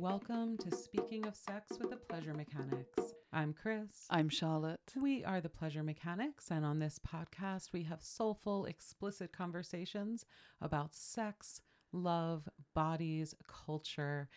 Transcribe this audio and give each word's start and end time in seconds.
Welcome 0.00 0.56
to 0.56 0.74
Speaking 0.74 1.26
of 1.26 1.36
Sex 1.36 1.78
with 1.78 1.90
the 1.90 1.96
Pleasure 1.96 2.32
Mechanics. 2.32 3.12
I'm 3.34 3.52
Chris. 3.52 4.06
I'm 4.08 4.30
Charlotte. 4.30 4.80
We 4.96 5.22
are 5.26 5.42
the 5.42 5.50
Pleasure 5.50 5.82
Mechanics, 5.82 6.50
and 6.50 6.64
on 6.64 6.78
this 6.78 6.98
podcast, 6.98 7.74
we 7.74 7.82
have 7.82 8.02
soulful, 8.02 8.64
explicit 8.64 9.30
conversations 9.30 10.24
about 10.62 10.94
sex, 10.94 11.60
love, 11.92 12.48
bodies, 12.74 13.34
culture, 13.46 14.30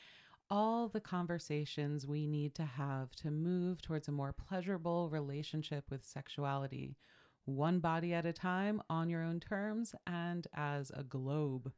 all 0.50 0.90
the 0.90 1.00
conversations 1.00 2.06
we 2.06 2.28
need 2.28 2.56
to 2.56 2.66
have 2.66 3.12
to 3.22 3.32
move 3.32 3.82
towards 3.82 4.10
a 4.10 4.12
more 4.12 4.34
pleasurable 4.34 5.10
relationship 5.10 5.86
with 5.90 6.04
sexuality, 6.04 6.98
one 7.46 7.80
body 7.80 8.14
at 8.14 8.26
a 8.26 8.34
time, 8.34 8.82
on 8.90 9.10
your 9.10 9.24
own 9.24 9.40
terms, 9.40 9.96
and 10.06 10.46
as 10.54 10.92
a 10.94 11.04
globe. 11.04 11.72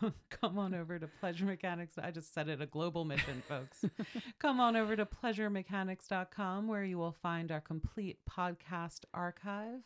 Come 0.30 0.58
on 0.58 0.74
over 0.74 0.98
to 0.98 1.08
Pleasure 1.20 1.44
Mechanics. 1.44 1.96
I 2.00 2.10
just 2.10 2.32
said 2.32 2.48
it 2.48 2.60
a 2.60 2.66
global 2.66 3.04
mission, 3.04 3.42
folks. 3.48 3.84
Come 4.38 4.60
on 4.60 4.76
over 4.76 4.96
to 4.96 5.06
pleasuremechanics.com 5.06 6.68
where 6.68 6.84
you 6.84 6.98
will 6.98 7.16
find 7.22 7.50
our 7.50 7.60
complete 7.60 8.18
podcast 8.28 9.00
archive. 9.12 9.80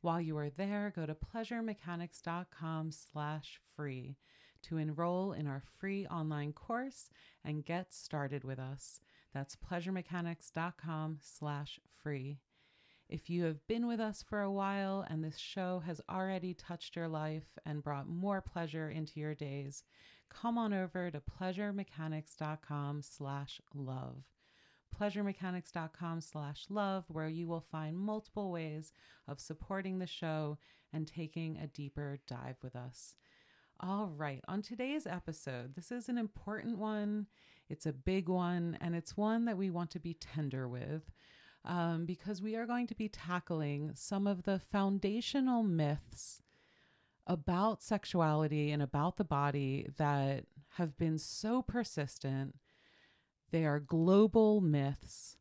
While 0.00 0.20
you 0.20 0.36
are 0.38 0.50
there, 0.50 0.92
go 0.94 1.04
to 1.06 1.14
pleasuremechanics.com 1.14 2.92
slash 2.92 3.60
free 3.76 4.16
to 4.62 4.76
enroll 4.76 5.32
in 5.32 5.46
our 5.46 5.62
free 5.78 6.06
online 6.06 6.52
course 6.52 7.10
and 7.44 7.64
get 7.64 7.92
started 7.92 8.44
with 8.44 8.58
us. 8.58 9.00
That's 9.34 9.56
pleasuremechanics.com 9.56 11.18
slash 11.22 11.80
free. 12.02 12.38
If 13.10 13.28
you 13.28 13.42
have 13.42 13.66
been 13.66 13.88
with 13.88 13.98
us 13.98 14.22
for 14.22 14.40
a 14.40 14.52
while 14.52 15.04
and 15.10 15.24
this 15.24 15.36
show 15.36 15.82
has 15.84 16.00
already 16.08 16.54
touched 16.54 16.94
your 16.94 17.08
life 17.08 17.58
and 17.66 17.82
brought 17.82 18.08
more 18.08 18.40
pleasure 18.40 18.88
into 18.88 19.18
your 19.18 19.34
days, 19.34 19.82
come 20.28 20.56
on 20.56 20.72
over 20.72 21.10
to 21.10 21.20
pleasuremechanics.com 21.20 23.02
slash 23.02 23.60
love. 23.74 24.22
Pleasuremechanics.com 24.96 26.20
slash 26.20 26.66
love, 26.70 27.04
where 27.08 27.26
you 27.26 27.48
will 27.48 27.64
find 27.72 27.98
multiple 27.98 28.52
ways 28.52 28.92
of 29.26 29.40
supporting 29.40 29.98
the 29.98 30.06
show 30.06 30.56
and 30.92 31.08
taking 31.08 31.56
a 31.56 31.66
deeper 31.66 32.20
dive 32.28 32.58
with 32.62 32.76
us. 32.76 33.16
All 33.80 34.12
right, 34.16 34.40
on 34.46 34.62
today's 34.62 35.08
episode, 35.08 35.74
this 35.74 35.90
is 35.90 36.08
an 36.08 36.16
important 36.16 36.78
one. 36.78 37.26
It's 37.68 37.86
a 37.86 37.92
big 37.92 38.28
one, 38.28 38.78
and 38.80 38.94
it's 38.94 39.16
one 39.16 39.46
that 39.46 39.58
we 39.58 39.68
want 39.68 39.90
to 39.92 39.98
be 39.98 40.14
tender 40.14 40.68
with 40.68 41.10
um, 41.64 42.06
because 42.06 42.40
we 42.40 42.56
are 42.56 42.66
going 42.66 42.86
to 42.86 42.94
be 42.94 43.08
tackling 43.08 43.92
some 43.94 44.26
of 44.26 44.44
the 44.44 44.58
foundational 44.58 45.62
myths 45.62 46.42
about 47.26 47.82
sexuality 47.82 48.70
and 48.70 48.82
about 48.82 49.16
the 49.16 49.24
body 49.24 49.86
that 49.96 50.46
have 50.76 50.96
been 50.96 51.18
so 51.18 51.62
persistent. 51.62 52.56
They 53.50 53.64
are 53.64 53.80
global 53.80 54.60
myths, 54.60 55.36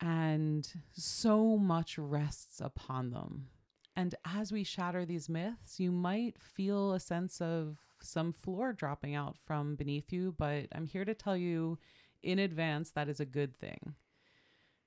and 0.00 0.68
so 0.92 1.56
much 1.56 1.96
rests 1.96 2.60
upon 2.60 3.10
them. 3.10 3.48
And 3.94 4.14
as 4.24 4.52
we 4.52 4.64
shatter 4.64 5.04
these 5.04 5.28
myths, 5.28 5.78
you 5.78 5.92
might 5.92 6.38
feel 6.40 6.92
a 6.92 7.00
sense 7.00 7.40
of 7.40 7.78
some 8.00 8.32
floor 8.32 8.72
dropping 8.72 9.14
out 9.14 9.36
from 9.46 9.76
beneath 9.76 10.12
you, 10.12 10.34
but 10.36 10.66
I'm 10.72 10.86
here 10.86 11.04
to 11.04 11.14
tell 11.14 11.36
you 11.36 11.78
in 12.22 12.38
advance 12.38 12.90
that 12.90 13.08
is 13.08 13.20
a 13.20 13.24
good 13.24 13.54
thing. 13.54 13.94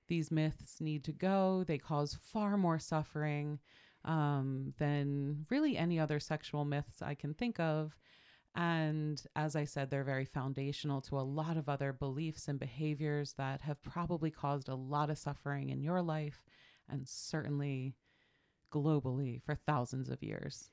These 0.08 0.32
myths 0.32 0.80
need 0.80 1.04
to 1.06 1.12
go. 1.12 1.64
They 1.66 1.78
cause 1.78 2.18
far 2.22 2.58
more 2.58 2.80
suffering 2.80 3.60
um, 4.04 4.74
than 4.78 5.46
really 5.50 5.78
any 5.78 6.00
other 6.00 6.20
sexual 6.20 6.64
myths 6.66 7.02
I 7.02 7.16
can 7.16 7.34
think 7.34 7.60
of. 7.60 7.98
And 8.56 9.22
as 9.36 9.56
I 9.56 9.66
said, 9.66 9.90
they're 9.90 10.04
very 10.06 10.24
foundational 10.24 11.02
to 11.02 11.20
a 11.20 11.22
lot 11.22 11.58
of 11.58 11.68
other 11.68 11.92
beliefs 11.92 12.48
and 12.48 12.58
behaviors 12.58 13.34
that 13.34 13.62
have 13.62 13.82
probably 13.84 14.32
caused 14.32 14.70
a 14.70 14.76
lot 14.76 15.10
of 15.10 15.18
suffering 15.18 15.70
in 15.70 15.82
your 15.84 16.02
life 16.02 16.46
and 16.88 17.08
certainly 17.08 17.96
globally 18.72 19.42
for 19.44 19.56
thousands 19.56 20.10
of 20.10 20.24
years. 20.24 20.70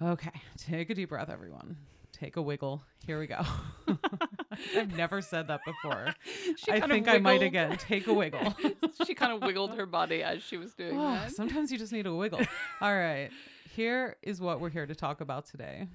Okay, 0.00 0.30
take 0.58 0.90
a 0.90 0.94
deep 0.94 1.08
breath, 1.08 1.30
everyone. 1.30 1.76
Take 2.12 2.36
a 2.36 2.42
wiggle. 2.42 2.84
Here 3.04 3.18
we 3.18 3.26
go. 3.26 3.40
I've 4.76 4.96
never 4.96 5.20
said 5.20 5.48
that 5.48 5.60
before. 5.64 6.14
I 6.70 6.80
think 6.80 7.08
I 7.08 7.18
might 7.18 7.42
again. 7.42 7.76
Take 7.78 8.06
a 8.06 8.14
wiggle. 8.14 8.54
she 9.06 9.14
kind 9.14 9.32
of 9.32 9.42
wiggled 9.42 9.76
her 9.76 9.86
body 9.86 10.22
as 10.22 10.42
she 10.42 10.56
was 10.56 10.74
doing 10.74 10.98
oh, 10.98 11.14
that. 11.14 11.32
Sometimes 11.32 11.70
you 11.72 11.78
just 11.78 11.92
need 11.92 12.06
a 12.06 12.14
wiggle. 12.14 12.40
All 12.80 12.94
right. 12.94 13.30
Here 13.74 14.16
is 14.22 14.40
what 14.40 14.60
we're 14.60 14.70
here 14.70 14.86
to 14.86 14.94
talk 14.94 15.20
about 15.20 15.46
today 15.46 15.88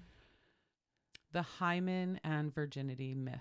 the 1.31 1.42
hymen 1.44 2.20
and 2.24 2.53
virginity 2.53 3.14
myth. 3.14 3.38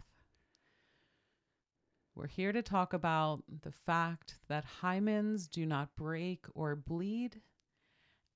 We're 2.15 2.27
here 2.27 2.53
to 2.53 2.63
talk 2.63 2.93
about 2.93 3.45
the 3.63 3.71
fact 3.71 4.35
that 4.49 4.65
hymens 4.83 5.49
do 5.49 5.65
not 5.65 5.97
break 5.97 6.47
or 6.55 6.75
bleed, 6.75 7.41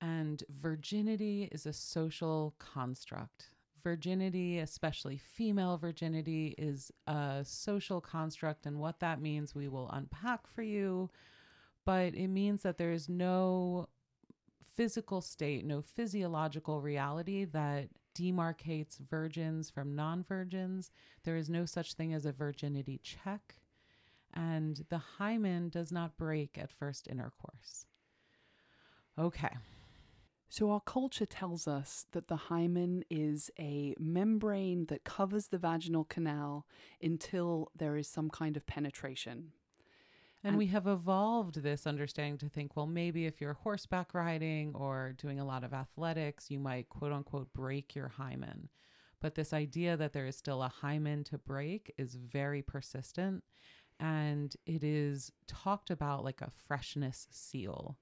and 0.01 0.43
virginity 0.49 1.49
is 1.53 1.67
a 1.67 1.73
social 1.73 2.55
construct 2.59 3.51
virginity, 3.83 4.59
especially 4.59 5.17
female 5.17 5.77
virginity, 5.77 6.55
is 6.59 6.91
a 7.07 7.43
social 7.45 8.01
construct. 8.01 8.67
And 8.67 8.79
what 8.79 9.01
that 9.01 9.21
means, 9.21 9.55
we 9.55 9.69
will 9.69 9.91
unpack 9.91 10.47
for 10.47 10.63
you. 10.63 11.11
But 11.85 12.15
it 12.15 12.29
means 12.29 12.63
that 12.63 12.79
there 12.79 12.93
is 12.93 13.09
no 13.09 13.89
physical 14.75 15.21
state, 15.21 15.65
no 15.65 15.83
physiological 15.83 16.81
reality 16.81 17.45
that 17.47 17.89
demarcates 18.15 18.99
virgins 18.99 19.71
from 19.71 19.95
non 19.95 20.23
virgins. 20.23 20.91
There 21.25 21.37
is 21.37 21.51
no 21.51 21.65
such 21.65 21.95
thing 21.95 22.15
as 22.15 22.27
a 22.27 22.33
virginity 22.33 23.01
check. 23.03 23.57
And 24.35 24.85
the 24.89 24.99
hymen 25.19 25.69
does 25.69 25.93
not 25.93 26.17
break 26.17 26.57
at 26.57 26.73
first 26.73 27.07
intercourse. 27.09 27.87
Okay. 29.19 29.51
So, 30.53 30.71
our 30.71 30.81
culture 30.81 31.25
tells 31.25 31.67
us 31.67 32.05
that 32.13 32.29
the 32.29 32.37
hymen 32.37 33.07
is 33.09 33.51
a 33.59 33.95
membrane 33.99 34.85
that 34.91 35.03
covers 35.03 35.47
the 35.47 35.57
vaginal 35.57 36.05
canal 36.05 36.67
until 37.03 37.71
there 37.75 37.97
is 37.97 38.07
some 38.07 38.29
kind 38.29 38.55
of 38.59 38.67
penetration. 38.67 39.53
And, 40.45 40.51
and, 40.51 40.59
we 40.59 40.67
have 40.67 40.87
evolved 40.87 41.63
this 41.63 41.87
understanding 41.87 42.37
to 42.37 42.51
think, 42.51 42.77
well, 42.77 42.87
maybe 42.87 43.25
if 43.25 43.41
you're 43.41 43.55
horseback 43.55 44.13
riding 44.13 44.75
or 44.75 45.15
doing 45.17 45.41
a 45.41 45.47
lot 45.47 45.65
of 45.65 45.73
athletics, 45.73 46.51
you 46.51 46.59
might 46.59 46.91
quote 46.91 47.13
unquote 47.13 47.51
break 47.55 47.95
your 47.95 48.09
hymen. 48.09 48.69
But 49.23 49.37
this 49.37 49.55
idea 49.55 49.97
that 49.97 50.13
there 50.13 50.27
is 50.27 50.37
still 50.37 50.63
a 50.63 50.69
hymen 50.69 51.25
to 51.25 51.39
break 51.39 51.95
is 51.97 52.15
very 52.15 52.61
persistent. 52.61 53.43
And 53.99 54.55
it 54.67 54.85
is 54.85 55.33
talked 55.47 55.89
about 55.89 56.25
like 56.25 56.43
a 56.43 56.53
freshness 56.67 57.27
seal 57.31 57.97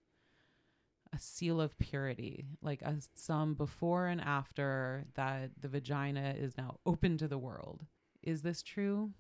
a 1.13 1.19
seal 1.19 1.61
of 1.61 1.79
purity, 1.79 2.47
like 2.63 2.83
a, 2.83 2.97
some 3.15 3.55
before 3.55 4.07
and 4.07 4.21
after 4.21 5.07
that 5.15 5.51
the 5.61 5.69
vagina 5.69 6.35
is 6.39 6.57
now 6.57 6.79
open 6.87 7.19
to 7.19 7.29
the 7.29 7.39
world. 7.39 7.85
Is 8.23 8.43
this 8.43 8.63
true? 8.63 9.11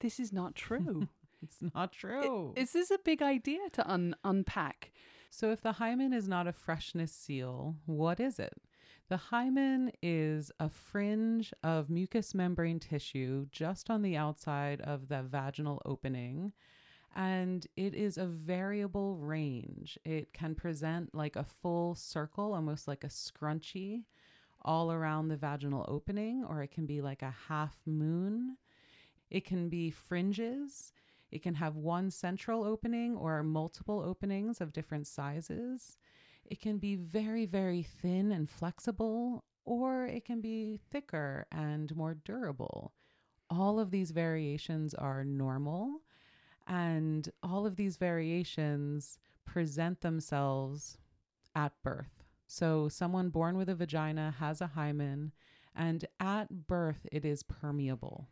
This 0.00 0.20
is 0.20 0.32
not 0.32 0.54
true. 0.54 1.08
it's 1.42 1.58
not 1.74 1.92
true. 1.92 2.52
Is 2.56 2.72
this 2.72 2.90
a 2.90 2.98
big 3.04 3.22
idea 3.22 3.68
to 3.72 3.90
un- 3.90 4.16
unpack? 4.24 4.92
So, 5.32 5.52
if 5.52 5.62
the 5.62 5.72
hymen 5.72 6.12
is 6.12 6.26
not 6.26 6.48
a 6.48 6.52
freshness 6.52 7.12
seal, 7.12 7.76
what 7.86 8.18
is 8.18 8.40
it? 8.40 8.54
The 9.08 9.16
hymen 9.16 9.92
is 10.02 10.52
a 10.58 10.68
fringe 10.68 11.52
of 11.62 11.90
mucous 11.90 12.34
membrane 12.34 12.80
tissue 12.80 13.46
just 13.50 13.90
on 13.90 14.02
the 14.02 14.16
outside 14.16 14.80
of 14.80 15.08
the 15.08 15.22
vaginal 15.22 15.82
opening 15.84 16.52
and 17.14 17.66
it 17.76 17.94
is 17.94 18.16
a 18.16 18.26
variable 18.26 19.16
range. 19.16 19.98
It 20.04 20.32
can 20.32 20.54
present 20.54 21.14
like 21.14 21.36
a 21.36 21.44
full 21.44 21.94
circle, 21.94 22.54
almost 22.54 22.86
like 22.86 23.04
a 23.04 23.08
scrunchie, 23.08 24.04
all 24.62 24.92
around 24.92 25.28
the 25.28 25.36
vaginal 25.36 25.84
opening, 25.88 26.44
or 26.48 26.62
it 26.62 26.70
can 26.70 26.86
be 26.86 27.00
like 27.00 27.22
a 27.22 27.34
half 27.48 27.78
moon. 27.86 28.56
It 29.30 29.44
can 29.44 29.68
be 29.68 29.90
fringes. 29.90 30.92
It 31.30 31.42
can 31.42 31.54
have 31.54 31.76
one 31.76 32.10
central 32.10 32.64
opening 32.64 33.16
or 33.16 33.42
multiple 33.42 34.00
openings 34.00 34.60
of 34.60 34.72
different 34.72 35.06
sizes. 35.06 35.96
It 36.44 36.60
can 36.60 36.78
be 36.78 36.96
very, 36.96 37.46
very 37.46 37.82
thin 37.82 38.32
and 38.32 38.50
flexible, 38.50 39.44
or 39.64 40.06
it 40.06 40.24
can 40.24 40.40
be 40.40 40.80
thicker 40.90 41.46
and 41.52 41.94
more 41.94 42.14
durable. 42.14 42.92
All 43.48 43.78
of 43.78 43.90
these 43.90 44.10
variations 44.10 44.94
are 44.94 45.24
normal 45.24 46.02
and 46.66 47.30
all 47.42 47.66
of 47.66 47.76
these 47.76 47.96
variations 47.96 49.18
present 49.44 50.00
themselves 50.00 50.98
at 51.54 51.72
birth. 51.82 52.24
So, 52.46 52.88
someone 52.88 53.28
born 53.30 53.56
with 53.56 53.68
a 53.68 53.74
vagina 53.74 54.34
has 54.38 54.60
a 54.60 54.68
hymen, 54.68 55.32
and 55.74 56.04
at 56.18 56.66
birth, 56.66 57.06
it 57.12 57.24
is 57.24 57.42
permeable. 57.42 58.28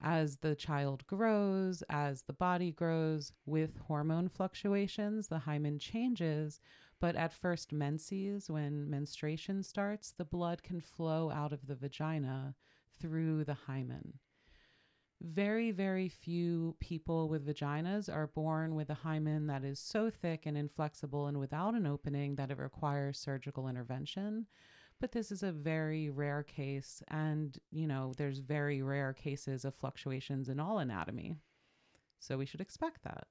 As 0.00 0.38
the 0.38 0.56
child 0.56 1.06
grows, 1.06 1.82
as 1.88 2.22
the 2.22 2.32
body 2.32 2.72
grows 2.72 3.32
with 3.46 3.78
hormone 3.86 4.28
fluctuations, 4.28 5.28
the 5.28 5.40
hymen 5.40 5.78
changes. 5.78 6.60
But 6.98 7.14
at 7.14 7.32
first 7.32 7.72
menses, 7.72 8.50
when 8.50 8.88
menstruation 8.88 9.62
starts, 9.62 10.12
the 10.12 10.24
blood 10.24 10.62
can 10.62 10.80
flow 10.80 11.30
out 11.30 11.52
of 11.52 11.66
the 11.66 11.76
vagina 11.76 12.54
through 12.98 13.44
the 13.44 13.54
hymen. 13.66 14.18
Very, 15.24 15.70
very 15.70 16.08
few 16.08 16.74
people 16.80 17.28
with 17.28 17.46
vaginas 17.46 18.12
are 18.12 18.26
born 18.26 18.74
with 18.74 18.90
a 18.90 18.94
hymen 18.94 19.46
that 19.46 19.62
is 19.62 19.78
so 19.78 20.10
thick 20.10 20.46
and 20.46 20.56
inflexible 20.58 21.28
and 21.28 21.38
without 21.38 21.74
an 21.74 21.86
opening 21.86 22.34
that 22.34 22.50
it 22.50 22.58
requires 22.58 23.20
surgical 23.20 23.68
intervention. 23.68 24.46
But 25.00 25.12
this 25.12 25.30
is 25.30 25.44
a 25.44 25.52
very 25.52 26.10
rare 26.10 26.42
case, 26.42 27.04
and 27.06 27.56
you 27.70 27.86
know, 27.86 28.14
there's 28.16 28.38
very 28.38 28.82
rare 28.82 29.12
cases 29.12 29.64
of 29.64 29.76
fluctuations 29.76 30.48
in 30.48 30.58
all 30.58 30.78
anatomy. 30.78 31.36
So 32.18 32.36
we 32.36 32.46
should 32.46 32.60
expect 32.60 33.04
that. 33.04 33.28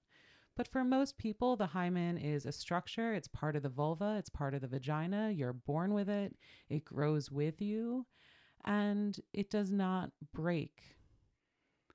But 0.55 0.69
for 0.69 0.85
most 0.85 1.17
people, 1.17 1.57
the 1.57 1.67
hymen 1.67 2.17
is 2.17 2.45
a 2.45 2.53
structure. 2.53 3.13
It's 3.13 3.27
part 3.27 3.57
of 3.57 3.63
the 3.63 3.69
vulva, 3.69 4.15
it's 4.17 4.29
part 4.29 4.53
of 4.53 4.61
the 4.61 4.67
vagina. 4.67 5.29
You're 5.31 5.51
born 5.51 5.93
with 5.93 6.07
it, 6.07 6.37
it 6.69 6.85
grows 6.85 7.29
with 7.29 7.61
you, 7.61 8.05
and 8.63 9.19
it 9.33 9.49
does 9.49 9.71
not 9.71 10.11
break 10.33 10.95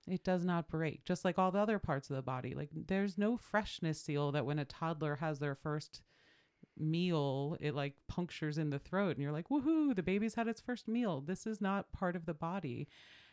it 0.06 0.24
does 0.24 0.44
not 0.44 0.68
break, 0.68 1.04
just 1.04 1.24
like 1.24 1.38
all 1.38 1.50
the 1.50 1.58
other 1.58 1.78
parts 1.78 2.08
of 2.10 2.16
the 2.16 2.22
body. 2.22 2.54
Like 2.54 2.70
there's 2.72 3.18
no 3.18 3.36
freshness 3.36 4.00
seal 4.00 4.32
that 4.32 4.46
when 4.46 4.58
a 4.58 4.64
toddler 4.64 5.16
has 5.16 5.38
their 5.38 5.54
first 5.54 6.02
meal, 6.78 7.56
it 7.60 7.74
like 7.74 7.94
punctures 8.08 8.58
in 8.58 8.70
the 8.70 8.78
throat 8.78 9.16
and 9.16 9.22
you're 9.22 9.32
like, 9.32 9.48
woohoo, 9.48 9.94
the 9.94 10.02
baby's 10.02 10.34
had 10.34 10.48
its 10.48 10.60
first 10.60 10.86
meal. 10.86 11.20
This 11.20 11.46
is 11.46 11.60
not 11.60 11.92
part 11.92 12.14
of 12.16 12.26
the 12.26 12.34
body. 12.34 12.88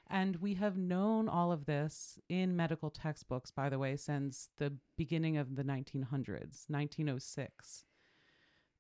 And 0.09 0.37
we 0.37 0.55
have 0.55 0.77
known 0.77 1.29
all 1.29 1.51
of 1.51 1.65
this 1.65 2.19
in 2.27 2.55
medical 2.55 2.89
textbooks, 2.89 3.51
by 3.51 3.69
the 3.69 3.79
way, 3.79 3.95
since 3.95 4.49
the 4.57 4.73
beginning 4.97 5.37
of 5.37 5.55
the 5.55 5.63
1900s, 5.63 6.65
1906. 6.67 7.85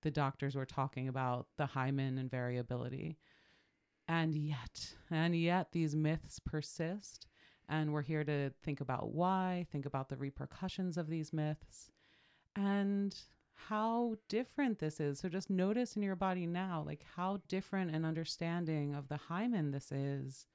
The 0.01 0.11
doctors 0.11 0.55
were 0.55 0.65
talking 0.65 1.07
about 1.07 1.47
the 1.57 1.67
hymen 1.67 2.17
and 2.17 2.29
variability. 2.29 3.17
And 4.05 4.35
yet, 4.35 4.95
and 5.09 5.33
yet, 5.33 5.71
these 5.71 5.95
myths 5.95 6.39
persist. 6.39 7.25
And 7.69 7.93
we're 7.93 8.01
here 8.01 8.23
to 8.23 8.51
think 8.63 8.81
about 8.81 9.13
why, 9.13 9.65
think 9.71 9.85
about 9.85 10.09
the 10.09 10.17
repercussions 10.17 10.97
of 10.97 11.07
these 11.07 11.31
myths, 11.33 11.91
and 12.55 13.15
how 13.55 14.15
different 14.27 14.79
this 14.79 14.99
is. 14.99 15.19
So 15.19 15.29
just 15.29 15.49
notice 15.49 15.95
in 15.95 16.03
your 16.03 16.15
body 16.15 16.45
now, 16.45 16.83
like 16.85 17.05
how 17.15 17.39
different 17.47 17.95
an 17.95 18.05
understanding 18.05 18.93
of 18.93 19.07
the 19.07 19.17
hymen 19.17 19.71
this 19.71 19.91
is 19.91 20.45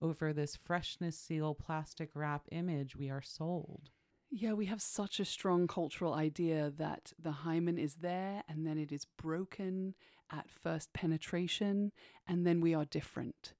over 0.00 0.32
this 0.32 0.56
freshness 0.56 1.18
seal 1.18 1.54
plastic 1.54 2.10
wrap 2.14 2.46
image 2.50 2.96
we 2.96 3.10
are 3.10 3.22
sold. 3.22 3.90
Yeah, 4.30 4.52
we 4.52 4.66
have 4.66 4.82
such 4.82 5.20
a 5.20 5.24
strong 5.24 5.66
cultural 5.66 6.14
idea 6.14 6.72
that 6.76 7.12
the 7.18 7.32
hymen 7.32 7.78
is 7.78 7.96
there 7.96 8.42
and 8.48 8.66
then 8.66 8.78
it 8.78 8.92
is 8.92 9.06
broken 9.20 9.94
at 10.30 10.50
first 10.50 10.92
penetration, 10.92 11.90
and 12.26 12.46
then 12.46 12.60
we 12.60 12.74
are 12.74 12.84
different 12.84 13.54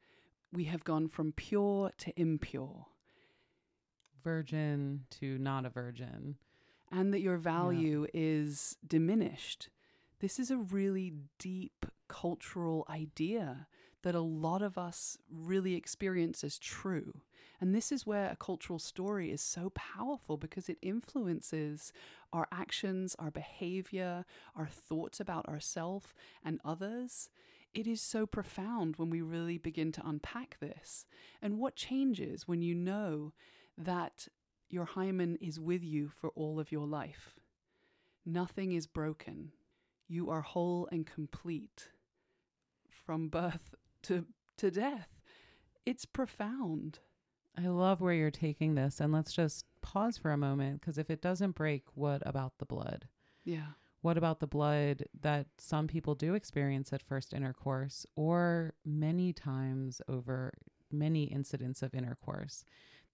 we 0.53 0.65
have 0.65 0.85
gone 0.85 1.09
from 1.09 1.33
pure 1.33 1.93
to 1.99 2.21
impure. 2.21 2.87
Virgin 4.23 5.05
to 5.11 5.39
not 5.39 5.65
a 5.65 5.71
virgin. 5.71 6.37
And 6.91 7.13
that 7.13 7.21
your 7.21 7.37
value 7.37 8.03
yeah. 8.13 8.21
is 8.21 8.77
diminished. 8.87 9.69
This 10.21 10.39
is 10.39 10.51
a 10.51 10.57
really 10.57 11.13
deep 11.39 11.87
cultural 12.09 12.87
idea 12.89 13.69
that 14.03 14.15
a 14.15 14.21
lot 14.21 14.63
of 14.63 14.79
us 14.79 15.19
really 15.31 15.75
experience 15.75 16.43
as 16.45 16.59
true. 16.59 17.21
And 17.61 17.75
this 17.75 17.91
is 17.91 18.07
where 18.07 18.31
a 18.31 18.37
cultural 18.37 18.79
story 18.79 19.31
is 19.31 19.43
so 19.43 19.71
powerful 19.75 20.37
because 20.37 20.69
it 20.69 20.79
influences 20.81 21.93
our 22.33 22.47
actions, 22.53 23.17
our 23.19 23.31
behavior, 23.31 24.25
our 24.55 24.69
thoughts 24.69 25.19
about 25.19 25.47
ourselves 25.47 26.15
and 26.45 26.61
others 26.65 27.29
it 27.79 27.87
is 27.87 28.03
so 28.03 28.27
profound 28.27 28.97
when 28.97 29.09
we 29.09 29.23
really 29.23 29.57
begin 29.57 29.93
to 29.93 30.03
unpack 30.05 30.57
this. 30.59 31.07
And 31.41 31.59
what 31.59 31.77
changes 31.77 32.49
when 32.49 32.61
you 32.61 32.75
know 32.75 33.33
that 33.77 34.27
your 34.69 34.85
hymen 34.85 35.39
is 35.41 35.61
with 35.61 35.85
you 35.85 36.09
for 36.09 36.31
all 36.31 36.59
of 36.59 36.73
your 36.73 36.89
life? 36.89 37.39
Nothing 38.27 38.73
is 38.73 38.89
broken. 38.89 39.53
You 40.09 40.29
are 40.29 40.41
whole 40.41 40.89
and 40.91 41.07
complete 41.07 41.91
from 43.07 43.29
birth 43.29 43.77
to, 44.03 44.27
to 44.57 44.73
death. 44.73 45.21
It's 45.87 46.05
profound. 46.05 46.99
I 47.57 47.69
love 47.69 48.01
where 48.01 48.13
you're 48.13 48.33
taking 48.33 48.75
this. 48.75 48.99
And 48.99 49.13
let's 49.13 49.33
just 49.33 49.65
pause 49.83 50.19
for 50.19 50.33
a 50.33 50.37
moment 50.37 50.81
because 50.81 50.99
if 50.99 51.11
it 51.11 51.23
doesn't 51.23 51.55
break, 51.55 51.85
what 51.95 52.25
about 52.27 52.55
the 52.59 52.67
blood? 52.67 53.07
Yeah. 53.45 53.75
What 54.01 54.17
about 54.17 54.41
the 54.41 54.47
blood 54.47 55.05
that 55.21 55.47
some 55.59 55.89
people 55.89 56.15
do 56.15 56.35
experience 56.35 56.93
at 56.93 57.03
first 57.03 57.33
intercourse 57.33 58.07
or 58.15 58.75
many 58.85 59.33
times 59.33 60.01
over 60.09 60.53
many 60.91 61.25
incidents 61.25 61.83
of 61.83 61.95
intercourse? 61.95 62.65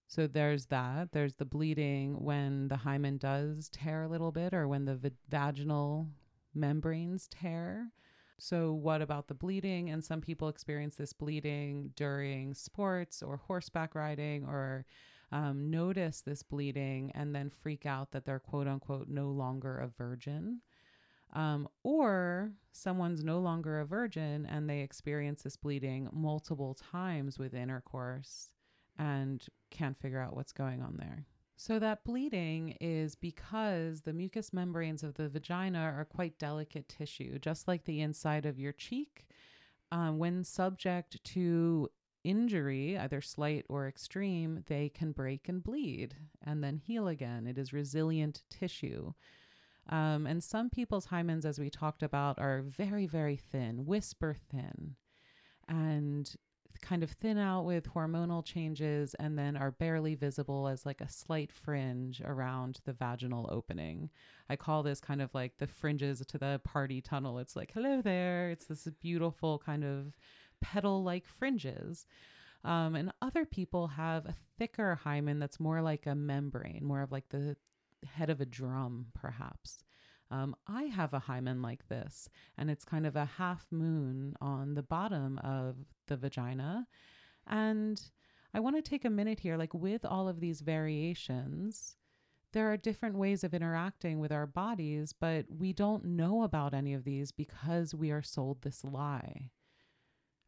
So 0.07 0.27
there's 0.27 0.67
that. 0.67 1.13
There's 1.13 1.35
the 1.35 1.47
bleeding 1.47 2.23
when 2.23 2.69
the 2.69 2.77
hymen 2.77 3.17
does 3.17 3.71
tear 3.71 4.03
a 4.03 4.09
little 4.09 4.33
bit 4.33 4.53
or 4.53 4.69
when 4.69 4.85
the 4.85 4.97
v- 4.97 5.11
vaginal 5.31 6.09
membranes 6.55 7.27
tear. 7.29 7.91
So, 8.39 8.73
what 8.73 9.01
about 9.01 9.29
the 9.29 9.35
bleeding? 9.35 9.91
And 9.91 10.05
some 10.05 10.21
people 10.21 10.49
experience 10.49 10.97
this 10.97 11.13
bleeding 11.13 11.93
during 11.97 12.53
sports 12.53 13.23
or 13.23 13.39
horseback 13.39 13.95
riding 13.95 14.45
or 14.45 14.85
um, 15.33 15.71
notice 15.71 16.21
this 16.21 16.43
bleeding 16.43 17.11
and 17.15 17.35
then 17.35 17.51
freak 17.51 17.87
out 17.87 18.11
that 18.13 18.25
they're 18.25 18.39
quote 18.41 18.69
unquote 18.69 19.09
no 19.09 19.31
longer 19.31 19.79
a 19.79 19.89
virgin. 19.89 20.61
Um, 21.35 21.69
or 21.83 22.53
someone's 22.73 23.25
no 23.25 23.41
longer 23.41 23.81
a 23.81 23.85
virgin 23.85 24.47
and 24.47 24.71
they 24.71 24.81
experience 24.81 25.43
this 25.43 25.57
bleeding 25.57 26.09
multiple 26.13 26.75
times 26.93 27.39
with 27.39 27.55
intercourse 27.55 28.51
and 28.99 29.45
can't 29.71 29.99
figure 30.01 30.21
out 30.21 30.37
what's 30.37 30.53
going 30.53 30.81
on 30.81 30.97
there. 30.99 31.27
So, 31.57 31.79
that 31.79 32.05
bleeding 32.05 32.77
is 32.81 33.15
because 33.15 34.03
the 34.03 34.13
mucous 34.13 34.53
membranes 34.53 35.05
of 35.05 35.15
the 35.15 35.29
vagina 35.29 35.79
are 35.79 36.05
quite 36.05 36.39
delicate 36.39 36.89
tissue, 36.89 37.39
just 37.39 37.69
like 37.69 37.85
the 37.85 38.01
inside 38.01 38.45
of 38.45 38.59
your 38.59 38.73
cheek. 38.73 39.27
Um, 39.93 40.19
when 40.19 40.43
subject 40.43 41.23
to 41.25 41.89
injury, 42.25 42.99
either 42.99 43.21
slight 43.21 43.67
or 43.69 43.87
extreme, 43.87 44.65
they 44.67 44.89
can 44.89 45.13
break 45.13 45.49
and 45.49 45.63
bleed 45.63 46.17
and 46.43 46.65
then 46.65 46.79
heal 46.79 47.07
again. 47.07 47.47
It 47.47 47.59
is 47.59 47.73
resilient 47.73 48.43
tissue. 48.51 49.13
Um, 49.89 50.27
and 50.27 50.43
some 50.43 50.71
people's 50.71 51.09
hymens, 51.09 51.45
as 51.45 51.59
we 51.59 51.71
talked 51.71 52.03
about, 52.03 52.39
are 52.39 52.63
very, 52.63 53.07
very 53.07 53.37
thin, 53.37 53.85
whisper 53.85 54.37
thin, 54.51 54.97
and 55.69 56.35
kind 56.83 57.03
of 57.03 57.11
thin 57.11 57.39
out 57.39 57.65
with 57.65 57.93
hormonal 57.95 58.45
changes 58.45 59.15
and 59.15 59.39
then 59.39 59.57
are 59.57 59.71
barely 59.71 60.15
visible 60.15 60.69
as 60.69 60.85
like 60.85 61.01
a 61.01 61.09
slight 61.09 61.51
fringe 61.51 62.21
around 62.25 62.81
the 62.85 62.93
vaginal 62.93 63.49
opening. 63.51 64.11
I 64.51 64.57
call 64.57 64.83
this 64.83 65.01
kind 65.01 65.23
of 65.23 65.33
like 65.35 65.59
the 65.59 65.67
fringes 65.67 66.25
to 66.27 66.39
the 66.39 66.61
party 66.65 67.01
tunnel. 67.01 67.39
It's 67.39 67.57
like, 67.57 67.73
hello 67.73 68.03
there. 68.03 68.51
It's 68.51 68.67
this 68.67 68.87
beautiful 69.01 69.59
kind 69.65 69.85
of 69.85 70.17
petal 70.61 71.03
like 71.03 71.27
fringes. 71.27 72.07
Um, 72.65 72.95
and 72.95 73.13
other 73.21 73.45
people 73.45 73.89
have 73.89 74.27
a 74.27 74.35
thicker 74.59 74.95
hymen 74.95 75.39
that's 75.39 75.61
more 75.61 75.83
like 75.83 76.07
a 76.07 76.15
membrane, 76.15 76.85
more 76.85 77.03
of 77.03 77.13
like 77.13 77.29
the 77.29 77.57
head 78.05 78.31
of 78.31 78.41
a 78.41 78.47
drum, 78.47 79.07
perhaps. 79.15 79.85
Um, 80.31 80.57
I 80.67 80.85
have 80.85 81.13
a 81.13 81.19
hymen 81.21 81.63
like 81.63 81.89
this, 81.89 82.29
and 82.57 82.71
it's 82.71 82.85
kind 82.85 83.07
of 83.07 83.15
a 83.17 83.25
half 83.25 83.67
moon 83.71 84.35
on 84.41 84.75
the 84.75 84.83
bottom 84.83 85.39
of 85.39 85.77
the 86.07 86.17
vagina. 86.17 86.87
And 87.47 88.01
I 88.53 88.61
want 88.61 88.77
to 88.77 88.83
take 88.83 89.05
a 89.05 89.11
minute 89.11 89.41
here, 89.41 89.57
like 89.57 89.75
with 89.75 90.05
all 90.05 90.29
of 90.29 90.41
these 90.41 90.61
variations, 90.61 91.97
there 92.53 92.73
are 92.73 92.77
different 92.77 93.17
ways 93.17 93.45
of 93.45 93.53
interacting 93.53 94.21
with 94.21 94.33
our 94.33 94.47
bodies, 94.47 95.13
but 95.13 95.47
we 95.49 95.73
don't 95.73 96.05
know 96.05 96.43
about 96.43 96.73
any 96.73 96.95
of 96.95 97.05
these 97.05 97.33
because 97.33 97.95
we 97.95 98.11
are 98.11 98.23
sold 98.23 98.63
this 98.63 98.85
lie. 98.85 99.51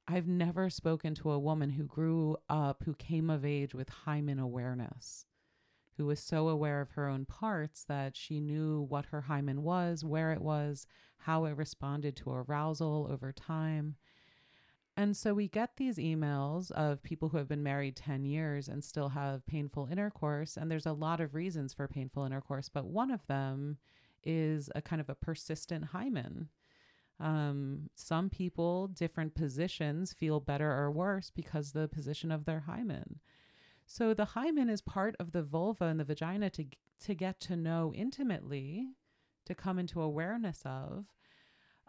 I've 0.09 0.29
never 0.29 0.71
spoken 0.71 1.17
to 1.17 1.33
a 1.33 1.39
woman 1.39 1.71
who 1.71 1.83
grew 1.83 2.37
up, 2.49 2.85
who 2.85 2.95
came 2.95 3.29
of 3.29 3.45
age 3.45 3.75
with 3.75 3.89
hymen 3.89 4.39
awareness 4.39 5.27
who 5.97 6.07
was 6.07 6.21
so 6.21 6.49
aware 6.49 6.81
of 6.81 6.93
her 6.93 7.09
own 7.09 7.25
parts 7.25 7.85
that 7.85 8.17
she 8.17 8.41
knew 8.41 8.83
what 8.89 9.07
her 9.07 9.23
hymen 9.23 9.63
was, 9.63 10.05
where 10.05 10.33
it 10.33 10.41
was, 10.41 10.87
how 11.19 11.45
it 11.45 11.57
responded 11.57 12.17
to 12.17 12.31
arousal 12.31 13.09
over 13.11 13.33
time. 13.33 13.97
And 14.97 15.17
so 15.17 15.35
we 15.35 15.49
get 15.49 15.77
these 15.77 15.99
emails 15.99 16.71
of 16.71 17.03
people 17.03 17.29
who 17.29 17.37
have 17.37 17.49
been 17.49 17.63
married 17.63 17.97
10 17.97 18.25
years 18.25 18.67
and 18.67 18.83
still 18.83 19.11
have 19.11 19.47
painful 19.47 19.89
intercourse. 19.91 20.57
And 20.57 20.71
there's 20.71 20.87
a 20.87 20.93
lot 20.93 21.21
of 21.21 21.35
reasons 21.35 21.75
for 21.75 21.87
painful 21.87 22.25
intercourse, 22.25 22.71
but 22.71 22.87
one 22.87 23.11
of 23.11 23.27
them 23.27 23.77
is 24.25 24.71
a 24.75 24.81
kind 24.81 25.01
of 25.01 25.11
a 25.11 25.15
persistent 25.15 25.87
hymen. 25.87 26.49
Um, 27.21 27.91
some 27.95 28.31
people, 28.31 28.89
different 28.89 29.35
positions, 29.35 30.13
feel 30.13 30.41
better 30.41 30.71
or 30.71 30.91
worse 30.91 31.31
because 31.35 31.73
the 31.73 31.89
position 31.89 32.31
of 32.31 32.45
their 32.45 32.61
hymen. 32.61 33.21
So 33.87 34.13
the 34.13 34.25
hymen 34.27 34.69
is 34.69 34.81
part 34.81 35.15
of 35.19 35.33
the 35.33 35.43
vulva 35.43 35.85
and 35.85 36.01
the 36.01 36.05
vagina 36.05 36.51
to 36.51 36.67
to 37.05 37.15
get 37.15 37.41
to 37.41 37.57
know 37.57 37.93
intimately, 37.95 38.89
to 39.45 39.55
come 39.55 39.79
into 39.79 40.01
awareness 40.01 40.63
of. 40.65 41.07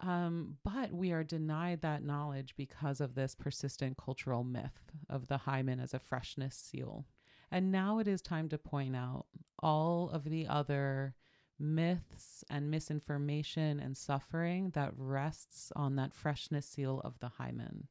Um, 0.01 0.58
but 0.63 0.92
we 0.92 1.12
are 1.12 1.24
denied 1.24 1.82
that 1.82 2.04
knowledge 2.04 2.54
because 2.56 3.01
of 3.01 3.16
this 3.16 3.34
persistent 3.34 3.98
cultural 3.98 4.44
myth 4.44 4.92
of 5.10 5.27
the 5.27 5.38
hymen 5.38 5.80
as 5.80 5.94
a 5.94 6.00
freshness 6.00 6.56
seal. 6.56 7.06
And 7.50 7.72
now 7.72 7.98
it 8.00 8.08
is 8.08 8.22
time 8.22 8.50
to 8.50 8.58
point 8.58 8.96
out 8.96 9.25
all 9.63 10.10
of 10.12 10.25
the 10.25 10.46
other 10.46 11.16
myths 11.58 12.44
and 12.50 12.70
misinformation 12.70 13.80
and 13.80 13.98
suffering 13.98 14.72
that 14.72 14.92
rests 14.96 15.72
on 15.75 15.96
that 15.96 16.13
freshness 16.13 16.68
seal 16.68 17.01
of 17.04 17.18
the 17.20 17.30
hymen. 17.30 17.88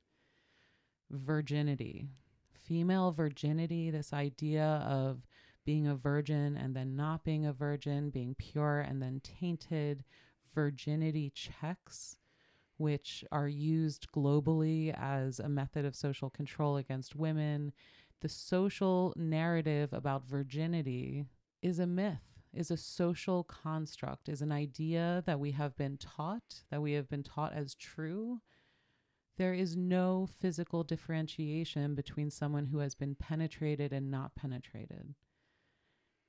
Virginity, 1.11 2.09
female 2.67 3.13
virginity, 3.13 3.91
this 3.91 4.13
idea 4.13 4.85
of 4.89 5.27
being 5.65 5.87
a 5.87 5.95
virgin 5.95 6.57
and 6.57 6.75
then 6.75 6.97
not 6.97 7.25
being 7.25 7.47
a 7.47 7.53
virgin, 7.53 8.11
being 8.11 8.35
pure 8.35 8.81
and 8.81 9.03
then 9.03 9.21
tainted, 9.21 10.05
virginity 10.55 11.31
checks, 11.35 12.19
which 12.79 13.25
are 13.33 13.49
used 13.49 14.11
globally 14.13 14.95
as 14.99 15.39
a 15.39 15.49
method 15.49 15.85
of 15.85 15.97
social 15.97 16.31
control 16.31 16.77
against 16.77 17.17
women. 17.17 17.73
The 18.21 18.29
social 18.29 19.13
narrative 19.17 19.93
about 19.93 20.27
virginity 20.27 21.25
is 21.63 21.79
a 21.79 21.87
myth, 21.87 22.43
is 22.55 22.71
a 22.71 22.77
social 22.77 23.45
construct, 23.45 24.29
is 24.29 24.41
an 24.41 24.53
idea 24.53 25.23
that 25.27 25.41
we 25.41 25.51
have 25.53 25.77
been 25.77 25.99
taught, 25.99 26.63
that 26.71 26.81
we 26.81 26.93
have 26.93 27.09
been 27.09 27.23
taught 27.23 27.53
as 27.53 27.75
true. 27.75 28.41
There 29.37 29.55
is 29.55 29.77
no 29.77 30.27
physical 30.41 30.83
differentiation 30.83 31.95
between 31.95 32.31
someone 32.31 32.67
who 32.67 32.79
has 32.79 32.95
been 32.95 33.15
penetrated 33.15 33.93
and 33.93 34.11
not 34.11 34.35
penetrated. 34.35 35.15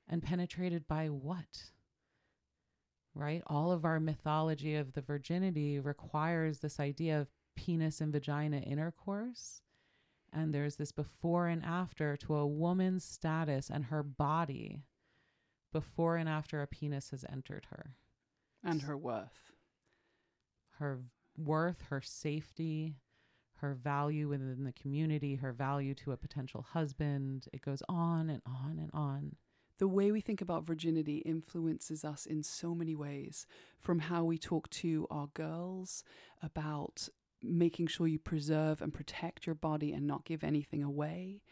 And 0.06 0.22
penetrated 0.22 0.86
by 0.86 1.06
what? 1.08 1.70
right? 3.18 3.42
All 3.46 3.72
of 3.72 3.84
our 3.84 3.98
mythology 3.98 4.76
of 4.76 4.92
the 4.92 5.00
virginity 5.00 5.78
requires 5.80 6.60
this 6.60 6.78
idea 6.78 7.20
of 7.20 7.28
penis 7.56 8.00
and 8.00 8.12
vagina 8.12 8.58
intercourse. 8.58 9.60
And 10.32 10.54
there's 10.54 10.76
this 10.76 10.92
before 10.92 11.48
and 11.48 11.64
after 11.64 12.16
to 12.18 12.36
a 12.36 12.46
woman's 12.46 13.04
status 13.04 13.70
and 13.70 13.86
her 13.86 14.02
body 14.02 14.82
before 15.72 16.16
and 16.16 16.28
after 16.28 16.62
a 16.62 16.66
penis 16.66 17.10
has 17.10 17.24
entered 17.30 17.66
her. 17.70 17.96
And 18.62 18.82
her 18.82 18.96
worth. 18.96 19.52
Her 20.78 21.00
worth, 21.38 21.82
her 21.90 22.00
safety, 22.00 22.96
her 23.56 23.74
value 23.74 24.28
within 24.28 24.64
the 24.64 24.72
community, 24.72 25.36
her 25.36 25.52
value 25.52 25.94
to 25.94 26.12
a 26.12 26.16
potential 26.16 26.66
husband. 26.70 27.46
It 27.52 27.62
goes 27.62 27.82
on 27.88 28.30
and 28.30 28.42
on 28.46 28.78
and 28.78 28.90
on. 28.92 29.36
The 29.78 29.88
way 29.88 30.10
we 30.10 30.20
think 30.20 30.40
about 30.40 30.66
virginity 30.66 31.18
influences 31.18 32.04
us 32.04 32.26
in 32.26 32.42
so 32.42 32.74
many 32.74 32.96
ways 32.96 33.46
from 33.78 34.00
how 34.00 34.24
we 34.24 34.36
talk 34.36 34.68
to 34.70 35.06
our 35.10 35.28
girls 35.34 36.02
about 36.42 37.08
making 37.42 37.86
sure 37.86 38.08
you 38.08 38.18
preserve 38.18 38.82
and 38.82 38.92
protect 38.92 39.46
your 39.46 39.54
body 39.54 39.92
and 39.92 40.06
not 40.06 40.24
give 40.24 40.42
anything 40.42 40.82
away. 40.82 41.42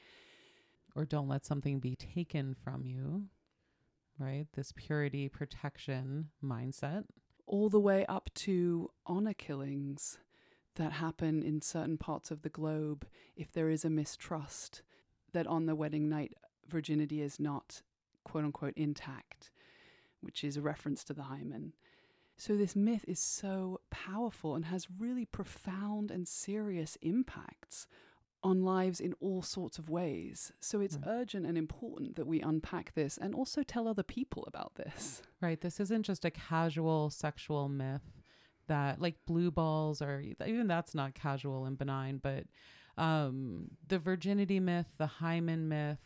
Or 0.97 1.05
don't 1.05 1.28
let 1.28 1.47
something 1.47 1.78
be 1.78 1.95
taken 1.95 2.55
from 2.55 2.85
you 2.85 3.28
right? 4.19 4.47
This 4.55 4.73
purity 4.75 5.28
protection 5.28 6.28
mindset 6.43 7.05
all 7.46 7.68
the 7.68 7.80
way 7.80 8.04
up 8.06 8.30
to 8.34 8.90
honor 9.06 9.34
killings 9.34 10.18
that 10.74 10.92
happen 10.92 11.42
in 11.42 11.60
certain 11.60 11.96
parts 11.96 12.30
of 12.30 12.42
the 12.42 12.48
globe 12.48 13.06
if 13.36 13.52
there 13.52 13.70
is 13.70 13.84
a 13.84 13.90
mistrust 13.90 14.82
that 15.32 15.46
on 15.46 15.66
the 15.66 15.74
wedding 15.74 16.08
night 16.08 16.34
virginity 16.68 17.22
is 17.22 17.40
not 17.40 17.82
quote 18.24 18.44
unquote 18.44 18.76
intact, 18.76 19.50
which 20.20 20.44
is 20.44 20.56
a 20.56 20.62
reference 20.62 21.04
to 21.04 21.14
the 21.14 21.24
hymen. 21.24 21.72
So, 22.36 22.56
this 22.56 22.76
myth 22.76 23.04
is 23.08 23.18
so 23.18 23.80
powerful 23.90 24.54
and 24.54 24.66
has 24.66 24.88
really 24.98 25.24
profound 25.24 26.10
and 26.10 26.28
serious 26.28 26.98
impacts 27.00 27.86
on 28.43 28.62
lives 28.62 29.00
in 29.00 29.14
all 29.21 29.43
sorts 29.43 29.78
of 29.78 29.88
ways. 29.88 30.52
So, 30.61 30.81
it's 30.81 30.97
right. 30.97 31.07
urgent 31.07 31.47
and 31.47 31.57
important 31.57 32.16
that 32.16 32.26
we 32.26 32.40
unpack 32.40 32.95
this 32.95 33.19
and 33.19 33.35
also 33.35 33.62
tell 33.62 33.88
other 33.88 34.02
people 34.02 34.45
about 34.47 34.75
this. 34.76 35.23
Right. 35.40 35.61
This 35.61 35.81
isn't 35.81 36.05
just 36.05 36.25
a 36.25 36.31
casual 36.31 37.11
sexual 37.11 37.69
myth 37.69 38.02
that, 38.69 39.00
like 39.00 39.16
blue 39.26 39.50
balls, 39.50 40.02
or 40.02 40.23
even 40.45 40.66
that's 40.66 40.95
not 40.95 41.14
casual 41.14 41.66
and 41.66 41.78
benign, 41.78 42.19
but 42.23 42.45
um, 42.99 43.71
the 43.87 43.99
virginity 43.99 44.61
myth, 44.61 44.87
the 44.99 45.07
hymen 45.07 45.69
myth, 45.69 45.99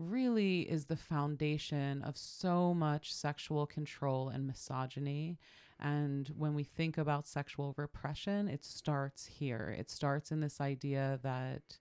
really 0.00 0.62
is 0.62 0.86
the 0.86 0.96
foundation 0.96 2.02
of 2.02 2.16
so 2.16 2.72
much 2.74 3.12
sexual 3.12 3.66
control 3.66 4.28
and 4.28 4.46
misogyny. 4.46 5.38
And 5.78 6.30
when 6.36 6.54
we 6.54 6.64
think 6.64 6.98
about 6.98 7.26
sexual 7.26 7.74
repression, 7.76 8.48
it 8.48 8.64
starts 8.64 9.26
here. 9.26 9.74
It 9.78 9.90
starts 9.90 10.30
in 10.30 10.40
this 10.40 10.60
idea 10.60 11.20
that 11.22 11.78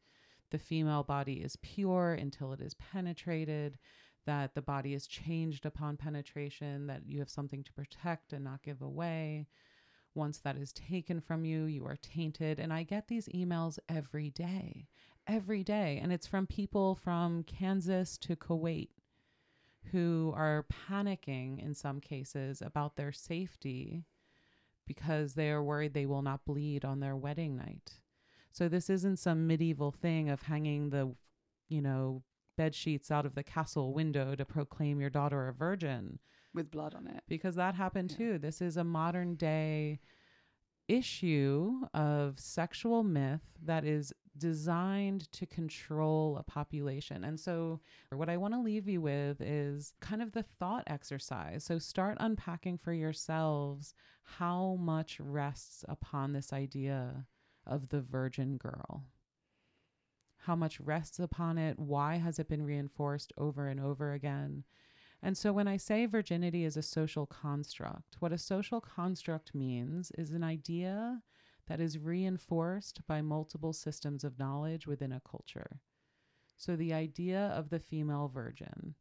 the 0.52 0.60
female 0.60 1.04
body 1.04 1.36
is 1.36 1.58
pure 1.58 2.14
until 2.14 2.54
it 2.54 2.62
is 2.62 2.76
penetrated, 2.76 3.78
that 4.26 4.56
the 4.56 4.62
body 4.62 4.94
is 4.94 5.08
changed 5.08 5.66
upon 5.66 5.98
penetration, 5.98 6.88
that 6.88 7.04
you 7.06 7.20
have 7.20 7.30
something 7.30 7.64
to 7.64 7.74
protect 7.74 8.34
and 8.34 8.44
not 8.44 8.64
give 8.64 8.82
away. 8.82 9.48
Once 10.16 10.40
that 10.40 10.58
is 10.58 10.74
taken 10.74 11.22
from 11.22 11.46
you, 11.46 11.66
you 11.66 11.86
are 11.86 11.98
tainted. 12.02 12.60
And 12.60 12.74
I 12.74 12.84
get 12.84 13.08
these 13.08 13.28
emails 13.30 13.80
every 13.88 14.30
day 14.30 14.88
every 15.30 15.64
day. 15.64 16.00
And 16.02 16.12
it's 16.12 16.28
from 16.28 16.48
people 16.48 16.96
from 16.96 17.44
Kansas 17.44 18.18
to 18.20 18.36
Kuwait 18.36 18.90
who 19.92 20.34
are 20.36 20.66
panicking 20.90 21.64
in 21.64 21.74
some 21.74 22.02
cases 22.02 22.62
about 22.62 22.96
their 22.96 23.12
safety 23.12 24.04
because 24.86 25.36
they 25.36 25.52
are 25.52 25.64
worried 25.64 25.94
they 25.94 26.06
will 26.06 26.22
not 26.22 26.46
bleed 26.46 26.84
on 26.84 27.00
their 27.00 27.16
wedding 27.16 27.56
night. 27.56 28.00
So 28.52 28.68
this 28.68 28.90
isn't 28.90 29.20
some 29.20 29.48
medieval 29.48 29.92
thing 29.92 30.30
of 30.30 30.44
hanging 30.44 30.90
the, 30.90 31.16
you 31.70 31.82
know, 31.82 32.24
bed 32.58 32.76
sheets 32.76 33.12
out 33.12 33.26
of 33.26 33.36
the 33.36 33.44
castle 33.44 33.94
window 33.94 34.36
to 34.36 34.44
proclaim 34.44 35.00
your 35.00 35.12
daughter 35.12 35.48
a 35.48 35.54
virgin 35.54 36.20
with 36.54 36.72
blood 36.72 36.96
on 36.96 37.08
it. 37.08 37.24
Because 37.28 37.56
that 37.56 37.76
happened 37.76 38.12
yeah. 38.12 38.18
too. 38.18 38.38
This 38.40 38.62
is 38.62 38.76
a 38.76 38.84
modern 38.84 39.36
day 39.36 40.00
issue 40.90 41.82
of 41.94 42.40
sexual 42.40 43.04
myth 43.04 43.42
that 43.64 43.86
is 43.86 44.12
designed 44.38 45.32
to 45.34 45.46
control 45.46 46.38
a 46.38 46.44
population. 46.44 47.24
And 47.24 47.40
so, 47.40 47.82
what 48.12 48.30
I 48.30 48.38
want 48.38 48.54
to 48.54 48.60
leave 48.60 48.88
you 48.88 49.02
with 49.02 49.42
is 49.42 49.94
kind 50.00 50.22
of 50.22 50.32
the 50.32 50.44
thought 50.44 50.84
exercise. 50.88 51.64
So, 51.64 51.78
start 51.78 52.18
unpacking 52.20 52.78
for 52.78 52.94
yourselves 52.94 53.94
how 54.38 54.78
much 54.80 55.20
rests 55.20 55.86
upon 55.88 56.34
this 56.34 56.52
idea 56.52 57.26
of 57.66 57.90
the 57.90 58.02
virgin 58.02 58.58
girl. 58.58 59.04
How 60.44 60.56
much 60.56 60.80
rests 60.80 61.20
upon 61.20 61.58
it? 61.58 61.78
Why 61.78 62.16
has 62.16 62.40
it 62.40 62.48
been 62.48 62.64
reinforced 62.64 63.34
over 63.38 63.68
and 63.68 63.80
over 63.80 64.14
again? 64.14 64.64
And 65.22 65.38
so, 65.38 65.52
when 65.52 65.68
I 65.68 65.78
say 65.78 66.06
virginity 66.06 66.64
is 66.64 66.78
a 66.78 66.82
social 66.82 67.26
construct, 67.26 68.16
what 68.20 68.32
a 68.32 68.38
social 68.38 68.80
construct 68.80 69.54
means 69.54 70.12
is 70.18 70.32
an 70.32 70.44
idea 70.44 71.22
that 71.68 71.82
is 71.82 72.00
reinforced 72.00 73.06
by 73.06 73.22
multiple 73.22 73.74
systems 73.74 74.24
of 74.24 74.40
knowledge 74.40 74.88
within 74.88 75.12
a 75.12 75.22
culture. 75.22 75.82
So, 76.58 76.76
the 76.76 76.94
idea 76.94 77.54
of 77.56 77.70
the 77.70 77.80
female 77.80 78.30
virgin 78.34 78.96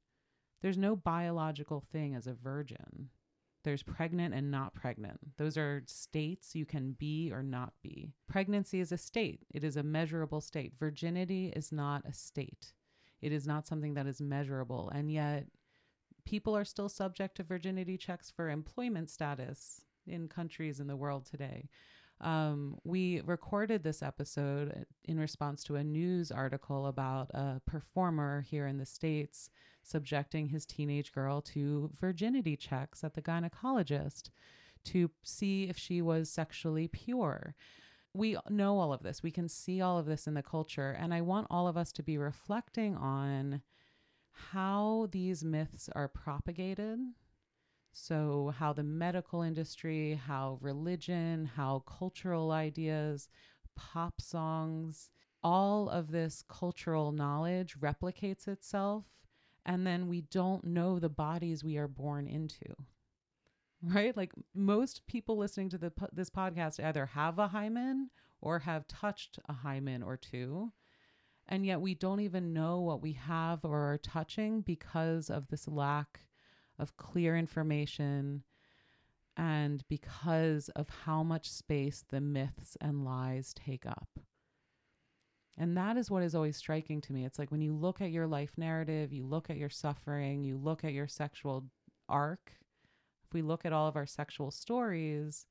there's 0.60 0.78
no 0.78 0.96
biological 0.96 1.84
thing 1.92 2.14
as 2.14 2.26
a 2.26 2.34
virgin. 2.34 3.10
There's 3.64 3.82
pregnant 3.82 4.34
and 4.34 4.50
not 4.50 4.74
pregnant. 4.74 5.36
Those 5.36 5.56
are 5.56 5.82
states 5.86 6.54
you 6.54 6.64
can 6.64 6.92
be 6.92 7.30
or 7.32 7.42
not 7.42 7.74
be. 7.82 8.12
Pregnancy 8.28 8.80
is 8.80 8.92
a 8.92 8.98
state, 8.98 9.44
it 9.52 9.62
is 9.62 9.76
a 9.76 9.82
measurable 9.82 10.40
state. 10.40 10.72
Virginity 10.78 11.52
is 11.54 11.70
not 11.70 12.02
a 12.06 12.12
state, 12.12 12.72
it 13.20 13.32
is 13.32 13.46
not 13.46 13.66
something 13.66 13.94
that 13.94 14.06
is 14.06 14.20
measurable. 14.20 14.90
And 14.94 15.10
yet, 15.10 15.46
people 16.28 16.54
are 16.54 16.64
still 16.64 16.90
subject 16.90 17.38
to 17.38 17.42
virginity 17.42 17.96
checks 17.96 18.30
for 18.30 18.50
employment 18.50 19.08
status 19.08 19.80
in 20.06 20.28
countries 20.28 20.78
in 20.78 20.86
the 20.86 20.96
world 20.96 21.24
today. 21.24 21.70
Um, 22.20 22.76
we 22.84 23.22
recorded 23.22 23.82
this 23.82 24.02
episode 24.02 24.84
in 25.04 25.18
response 25.18 25.64
to 25.64 25.76
a 25.76 25.84
news 25.84 26.30
article 26.30 26.86
about 26.86 27.30
a 27.30 27.62
performer 27.64 28.42
here 28.42 28.66
in 28.66 28.76
the 28.76 28.84
States 28.84 29.48
subjecting 29.82 30.48
his 30.48 30.66
teenage 30.66 31.14
girl 31.14 31.40
to 31.40 31.90
virginity 31.98 32.56
checks 32.56 33.02
at 33.02 33.14
the 33.14 33.22
gynecologist 33.22 34.28
to 34.84 35.10
see 35.22 35.64
if 35.64 35.78
she 35.78 36.02
was 36.02 36.28
sexually 36.28 36.88
pure. 36.88 37.54
We 38.12 38.36
know 38.50 38.78
all 38.78 38.92
of 38.92 39.02
this. 39.02 39.22
We 39.22 39.30
can 39.30 39.48
see 39.48 39.80
all 39.80 39.96
of 39.96 40.04
this 40.04 40.26
in 40.26 40.34
the 40.34 40.42
culture. 40.42 40.90
And 40.90 41.14
I 41.14 41.22
want 41.22 41.46
all 41.48 41.66
of 41.68 41.78
us 41.78 41.90
to 41.92 42.02
be 42.02 42.18
reflecting 42.18 42.96
on 42.96 43.62
how 44.52 45.08
these 45.10 45.44
myths 45.44 45.88
are 45.94 46.08
propagated 46.08 46.98
so, 47.92 48.54
how 48.56 48.72
the 48.72 48.84
medical 48.84 49.42
industry, 49.42 50.14
how 50.14 50.58
religion, 50.60 51.50
how 51.56 51.80
cultural 51.80 52.52
ideas, 52.52 53.28
pop 53.74 54.20
songs, 54.20 55.10
all 55.42 55.88
of 55.88 56.12
this 56.12 56.44
cultural 56.48 57.10
knowledge 57.10 57.76
replicates 57.80 58.46
itself. 58.46 59.04
And 59.66 59.84
then 59.84 60.06
we 60.06 60.20
don't 60.22 60.64
know 60.64 60.98
the 61.00 61.08
bodies 61.08 61.64
we 61.64 61.76
are 61.76 61.88
born 61.88 62.28
into. 62.28 62.74
right? 63.82 64.16
Like 64.16 64.32
most 64.54 65.06
people 65.08 65.36
listening 65.36 65.70
to 65.70 65.78
the 65.78 65.92
this 66.12 66.30
podcast 66.30 66.82
either 66.82 67.06
have 67.06 67.38
a 67.40 67.48
hymen 67.48 68.10
or 68.40 68.60
have 68.60 68.86
touched 68.86 69.40
a 69.48 69.52
hymen 69.52 70.04
or 70.04 70.16
two. 70.16 70.72
And 71.48 71.64
yet 71.64 71.80
we 71.80 71.94
don't 71.94 72.20
even 72.20 72.52
know 72.52 72.80
what 72.80 73.00
we 73.00 73.12
have 73.12 73.64
or 73.64 73.92
are 73.92 73.98
touching 73.98 74.60
because 74.60 75.30
of 75.30 75.48
this 75.48 75.66
lack 75.66 76.20
of 76.78 76.96
clear 76.96 77.36
information 77.36 78.42
and 79.36 79.82
because 79.88 80.68
of 80.70 80.88
how 81.04 81.22
much 81.22 81.50
space 81.50 82.04
the 82.08 82.20
myths 82.20 82.76
and 82.80 83.04
lies 83.04 83.54
take 83.54 83.86
up. 83.86 84.08
And 85.56 85.76
that 85.76 85.96
is 85.96 86.10
what 86.10 86.22
is 86.22 86.34
always 86.34 86.56
striking 86.56 87.00
to 87.02 87.12
me. 87.12 87.24
It's 87.24 87.38
like 87.38 87.50
when 87.50 87.60
you 87.62 87.74
look 87.74 88.00
at 88.00 88.10
your 88.10 88.26
life 88.26 88.52
narrative, 88.56 89.12
you 89.12 89.26
look 89.26 89.48
at 89.48 89.56
your 89.56 89.70
suffering, 89.70 90.44
you 90.44 90.56
look 90.56 90.84
at 90.84 90.92
your 90.92 91.08
sexual 91.08 91.66
arc. 92.08 92.52
If 93.26 93.32
we 93.32 93.42
look 93.42 93.64
at 93.64 93.72
all 93.72 93.88
of 93.88 93.96
our 93.96 94.06
sexual 94.06 94.50
stories, 94.50 95.46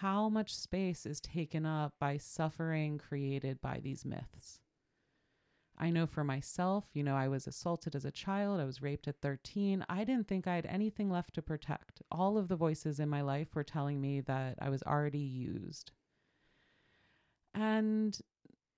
how 0.00 0.28
much 0.28 0.54
space 0.54 1.06
is 1.06 1.20
taken 1.20 1.66
up 1.66 1.94
by 2.00 2.16
suffering 2.16 2.98
created 2.98 3.60
by 3.60 3.80
these 3.82 4.04
myths? 4.04 4.60
I 5.78 5.90
know 5.90 6.06
for 6.06 6.24
myself, 6.24 6.86
you 6.92 7.04
know, 7.04 7.14
I 7.14 7.28
was 7.28 7.46
assaulted 7.46 7.94
as 7.94 8.04
a 8.04 8.10
child, 8.10 8.60
I 8.60 8.64
was 8.64 8.82
raped 8.82 9.06
at 9.06 9.20
13. 9.20 9.84
I 9.88 10.02
didn't 10.04 10.26
think 10.26 10.46
I 10.46 10.56
had 10.56 10.66
anything 10.66 11.08
left 11.08 11.34
to 11.34 11.42
protect. 11.42 12.02
All 12.10 12.36
of 12.36 12.48
the 12.48 12.56
voices 12.56 12.98
in 12.98 13.08
my 13.08 13.22
life 13.22 13.54
were 13.54 13.64
telling 13.64 14.00
me 14.00 14.20
that 14.22 14.58
I 14.60 14.70
was 14.70 14.82
already 14.82 15.18
used. 15.18 15.92
And 17.54 18.18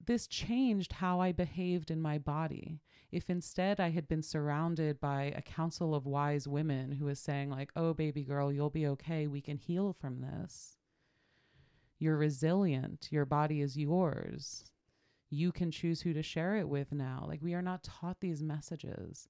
this 0.05 0.27
changed 0.27 0.93
how 0.95 1.21
I 1.21 1.33
behaved 1.33 1.91
in 1.91 2.03
my 2.03 2.19
body. 2.19 2.81
If 3.11 3.29
instead 3.29 3.81
I 3.81 3.91
had 3.91 4.07
been 4.07 4.23
surrounded 4.23 5.01
by 5.01 5.33
a 5.35 5.43
council 5.43 5.95
of 5.95 6.07
wise 6.07 6.47
women 6.47 6.93
who 6.93 7.07
was 7.07 7.19
saying, 7.19 7.51
like, 7.51 7.71
oh, 7.77 7.95
baby 7.95 8.23
girl, 8.23 8.53
you'll 8.53 8.71
be 8.71 8.87
okay. 8.87 9.27
We 9.27 9.41
can 9.41 9.57
heal 9.57 9.97
from 9.99 10.21
this. 10.21 10.77
You're 11.99 12.17
resilient. 12.17 13.09
Your 13.11 13.25
body 13.25 13.61
is 13.61 13.77
yours. 13.77 14.71
You 15.31 15.53
can 15.53 15.71
choose 15.71 16.03
who 16.03 16.13
to 16.13 16.23
share 16.23 16.57
it 16.57 16.69
with 16.69 16.93
now. 16.93 17.25
Like, 17.27 17.41
we 17.41 17.55
are 17.55 17.63
not 17.63 17.85
taught 17.85 18.21
these 18.21 18.43
messages. 18.43 19.29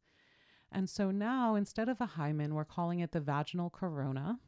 And 0.73 0.89
so 0.89 1.11
now, 1.11 1.55
instead 1.55 1.89
of 1.89 2.01
a 2.01 2.07
hymen, 2.07 2.55
we're 2.55 2.65
calling 2.65 3.01
it 3.01 3.13
the 3.13 3.21
vaginal 3.21 3.71
corona. 3.71 4.39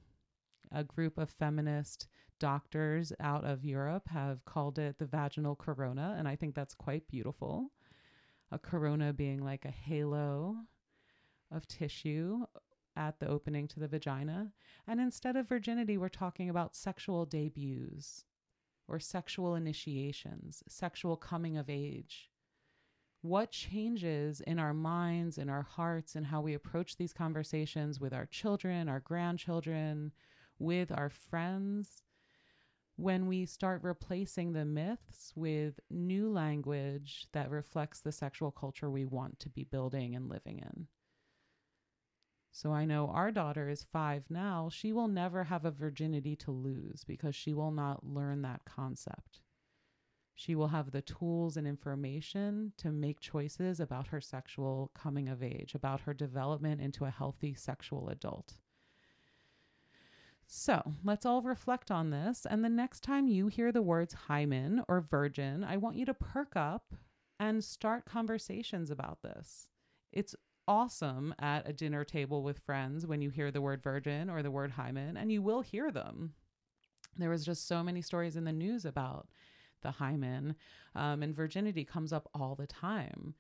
A 0.71 0.83
group 0.83 1.19
of 1.19 1.31
feminist 1.31 2.09
doctors 2.39 3.13
out 3.21 3.45
of 3.45 3.65
Europe 3.65 4.09
have 4.09 4.45
called 4.45 4.79
it 4.79 4.99
the 4.99 5.05
vaginal 5.05 5.55
corona, 5.55 6.17
and 6.19 6.27
I 6.27 6.37
think 6.37 6.55
that's 6.55 6.75
quite 6.75 7.07
beautiful. 7.07 7.71
A 8.51 8.59
corona 8.59 9.13
being 9.13 9.45
like 9.45 9.65
a 9.65 9.71
halo 9.71 10.57
of 11.51 11.69
tissue 11.69 12.47
at 12.97 13.21
the 13.21 13.29
opening 13.29 13.69
to 13.69 13.81
the 13.81 13.89
vagina. 13.89 14.53
And 14.87 15.01
instead 15.01 15.37
of 15.37 15.49
virginity, 15.49 15.99
we're 15.99 16.09
talking 16.09 16.49
about 16.49 16.77
sexual 16.77 17.27
debuts 17.27 18.25
or 18.93 19.01
sexual 19.01 19.55
initiations, 19.55 20.63
sexual 20.69 21.17
coming 21.17 21.57
of 21.57 21.71
age. 21.71 22.29
What 23.23 23.51
changes 23.51 24.43
in 24.43 24.59
our 24.59 24.75
minds, 24.75 25.39
in 25.39 25.49
our 25.49 25.63
hearts, 25.63 26.15
and 26.15 26.27
how 26.27 26.43
we 26.43 26.53
approach 26.55 26.97
these 26.97 27.15
conversations 27.15 27.99
with 27.99 28.13
our 28.13 28.27
children, 28.27 28.89
our 28.89 29.01
grandchildren, 29.01 30.13
with 30.59 30.93
our 30.93 31.09
friends, 31.09 32.03
when 32.97 33.27
we 33.27 33.47
start 33.47 33.83
replacing 33.83 34.53
the 34.53 34.67
myths 34.67 35.33
with 35.35 35.81
new 35.89 36.31
language 36.31 37.29
that 37.33 37.51
reflects 37.51 38.01
the 38.01 38.13
sexual 38.13 38.51
culture 38.51 38.91
we 38.91 39.07
want 39.07 39.39
to 39.39 39.49
be 39.49 39.65
building 39.65 40.15
and 40.15 40.29
living 40.29 40.59
in. 40.59 40.87
So 42.55 42.73
I 42.73 42.85
know 42.85 43.09
our 43.09 43.31
daughter 43.31 43.71
is 43.71 43.87
five 43.91 44.25
now. 44.29 44.69
She 44.71 44.93
will 44.93 45.09
never 45.09 45.45
have 45.45 45.65
a 45.65 45.71
virginity 45.71 46.37
to 46.37 46.51
lose 46.51 47.03
because 47.03 47.35
she 47.35 47.55
will 47.55 47.71
not 47.71 48.05
learn 48.05 48.43
that 48.43 48.67
concept. 48.67 49.41
She 50.35 50.55
will 50.55 50.69
have 50.69 50.91
the 50.91 51.01
tools 51.01 51.57
and 51.57 51.67
information 51.67 52.73
to 52.77 52.93
make 52.93 53.21
choices 53.21 53.81
about 53.81 54.09
her 54.09 54.21
sexual 54.21 54.91
coming 54.95 55.29
of 55.29 55.43
age, 55.43 55.75
about 55.75 56.03
her 56.03 56.13
development 56.13 56.81
into 56.81 57.07
a 57.07 57.11
healthy 57.11 57.55
sexual 57.55 58.11
adult. 58.11 58.55
So 60.47 60.93
let's 61.03 61.25
all 61.25 61.41
reflect 61.41 61.91
on 61.91 62.11
this. 62.11 62.47
And 62.49 62.63
the 62.63 62.69
next 62.69 63.01
time 63.01 63.29
you 63.29 63.47
hear 63.47 63.73
the 63.73 63.81
words 63.81 64.13
hymen 64.13 64.83
or 64.89 65.01
virgin, 65.01 65.65
I 65.65 65.79
want 65.79 65.97
you 65.97 66.05
to 66.05 66.15
perk 66.15 66.55
up 66.55 66.93
and 67.41 67.65
start 67.65 68.05
conversations 68.05 68.91
about 68.91 69.23
this. 69.23 69.69
It's 70.13 70.35
awesome 70.67 71.35
at 71.39 71.69
a 71.69 71.73
dinner 71.73 72.05
table 72.05 72.43
with 72.43 72.59
friends 72.61 73.07
when 73.07 73.23
you 73.23 73.31
hear 73.31 73.51
the 73.51 73.61
word 73.61 73.83
virgin 73.83 74.31
or 74.31 74.43
the 74.43 74.51
word 74.51 74.73
hymen, 74.73 75.17
and 75.17 75.33
you 75.33 75.43
will 75.43 75.63
hear 75.63 75.91
them. 75.91 76.35
There 77.17 77.31
was 77.31 77.45
just 77.45 77.69
so 77.69 77.83
many 77.83 78.03
stories 78.03 78.37
in 78.37 78.45
the 78.45 78.53
news 78.53 78.85
about 78.85 79.29
the 79.83 79.93
hymen, 79.93 80.55
um, 80.95 81.23
and 81.23 81.35
virginity 81.35 81.85
comes 81.85 82.13
up 82.13 82.29
all 82.35 82.55
the 82.55 82.67
time 82.67 83.35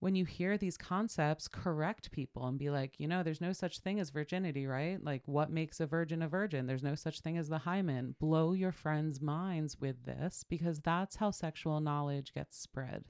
when 0.00 0.14
you 0.14 0.24
hear 0.24 0.56
these 0.56 0.76
concepts, 0.76 1.48
correct 1.48 2.12
people 2.12 2.46
and 2.46 2.58
be 2.58 2.70
like, 2.70 3.00
you 3.00 3.08
know, 3.08 3.22
there's 3.22 3.40
no 3.40 3.52
such 3.52 3.80
thing 3.80 3.98
as 3.98 4.10
virginity, 4.10 4.66
right? 4.66 5.02
Like, 5.02 5.22
what 5.26 5.50
makes 5.50 5.80
a 5.80 5.86
virgin 5.86 6.22
a 6.22 6.28
virgin? 6.28 6.66
There's 6.66 6.84
no 6.84 6.94
such 6.94 7.20
thing 7.20 7.36
as 7.36 7.48
the 7.48 7.58
hymen. 7.58 8.14
Blow 8.20 8.52
your 8.52 8.70
friends' 8.72 9.20
minds 9.20 9.80
with 9.80 10.04
this 10.04 10.44
because 10.48 10.80
that's 10.80 11.16
how 11.16 11.32
sexual 11.32 11.80
knowledge 11.80 12.32
gets 12.32 12.58
spread. 12.58 13.06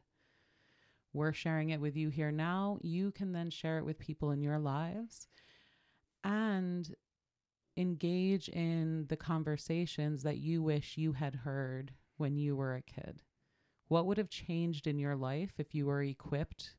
We're 1.19 1.33
sharing 1.33 1.71
it 1.71 1.81
with 1.81 1.97
you 1.97 2.11
here 2.11 2.31
now. 2.31 2.79
You 2.81 3.11
can 3.11 3.33
then 3.33 3.51
share 3.51 3.79
it 3.79 3.85
with 3.85 3.99
people 3.99 4.31
in 4.31 4.41
your 4.41 4.61
lives 4.61 5.27
and 6.23 6.89
engage 7.77 8.49
in 8.49 9.07
the 9.09 9.17
conversations 9.17 10.23
that 10.23 10.39
you 10.39 10.63
wish 10.63 10.97
you 10.97 11.15
had 11.15 11.35
heard 11.35 11.93
when 12.19 12.37
you 12.37 12.55
were 12.55 12.77
a 12.77 12.83
kid. 12.83 13.23
What 13.89 14.07
would 14.07 14.17
have 14.17 14.31
changed 14.31 14.87
in 14.87 15.01
your 15.01 15.17
life 15.17 15.55
if 15.59 15.75
you 15.75 15.87
were 15.87 16.05
equipped 16.05 16.77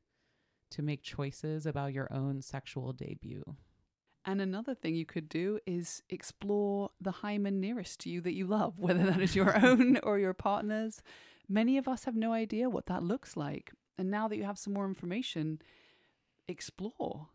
to 0.70 0.80
make 0.80 1.02
choices 1.02 1.66
about 1.66 1.92
your 1.92 2.10
own 2.10 2.40
sexual 2.40 2.94
debut? 2.94 3.44
And 4.24 4.40
another 4.40 4.74
thing 4.74 4.94
you 4.94 5.04
could 5.04 5.28
do 5.28 5.58
is 5.66 6.02
explore 6.08 6.92
the 6.98 7.10
hymen 7.10 7.60
nearest 7.60 8.00
to 8.00 8.08
you 8.08 8.22
that 8.22 8.34
you 8.34 8.46
love, 8.46 8.78
whether 8.78 9.04
that 9.04 9.20
is 9.20 9.36
your 9.36 9.58
own 9.62 9.98
or 9.98 10.18
your 10.18 10.32
partner's. 10.32 11.02
Many 11.46 11.76
of 11.76 11.86
us 11.86 12.04
have 12.04 12.16
no 12.16 12.32
idea 12.32 12.70
what 12.70 12.86
that 12.86 13.02
looks 13.02 13.36
like. 13.36 13.72
And 14.00 14.10
now 14.10 14.28
that 14.28 14.38
you 14.38 14.44
have 14.44 14.58
some 14.58 14.72
more 14.72 14.86
information, 14.86 15.60
explore, 16.48 17.28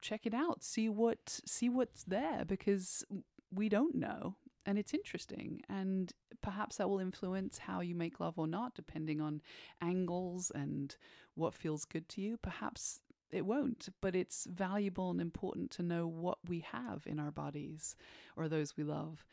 check 0.00 0.24
it 0.24 0.32
out, 0.32 0.62
see 0.62 0.88
what 0.88 1.40
see 1.44 1.68
what's 1.68 2.04
there 2.04 2.44
because 2.46 3.04
we 3.52 3.68
don't 3.68 3.96
know. 3.96 4.36
And 4.64 4.78
it's 4.78 4.94
interesting. 4.94 5.62
And 5.68 6.12
perhaps 6.42 6.76
that 6.76 6.88
will 6.88 7.00
influence 7.00 7.58
how 7.58 7.80
you 7.80 7.96
make 7.96 8.20
love 8.20 8.38
or 8.38 8.46
not 8.46 8.76
depending 8.76 9.20
on 9.20 9.42
angles 9.82 10.52
and 10.54 10.96
what 11.34 11.54
feels 11.54 11.84
good 11.84 12.08
to 12.10 12.20
you. 12.20 12.36
Perhaps 12.36 13.00
it 13.32 13.44
won't 13.44 13.88
but 14.00 14.14
it's 14.14 14.46
valuable 14.48 15.10
and 15.10 15.20
important 15.20 15.72
to 15.72 15.82
know 15.82 16.06
what 16.06 16.38
we 16.48 16.60
have 16.60 17.02
in 17.04 17.18
our 17.18 17.32
bodies 17.32 17.96
or 18.36 18.48
those 18.48 18.76
we 18.76 18.84
love. 18.84 19.26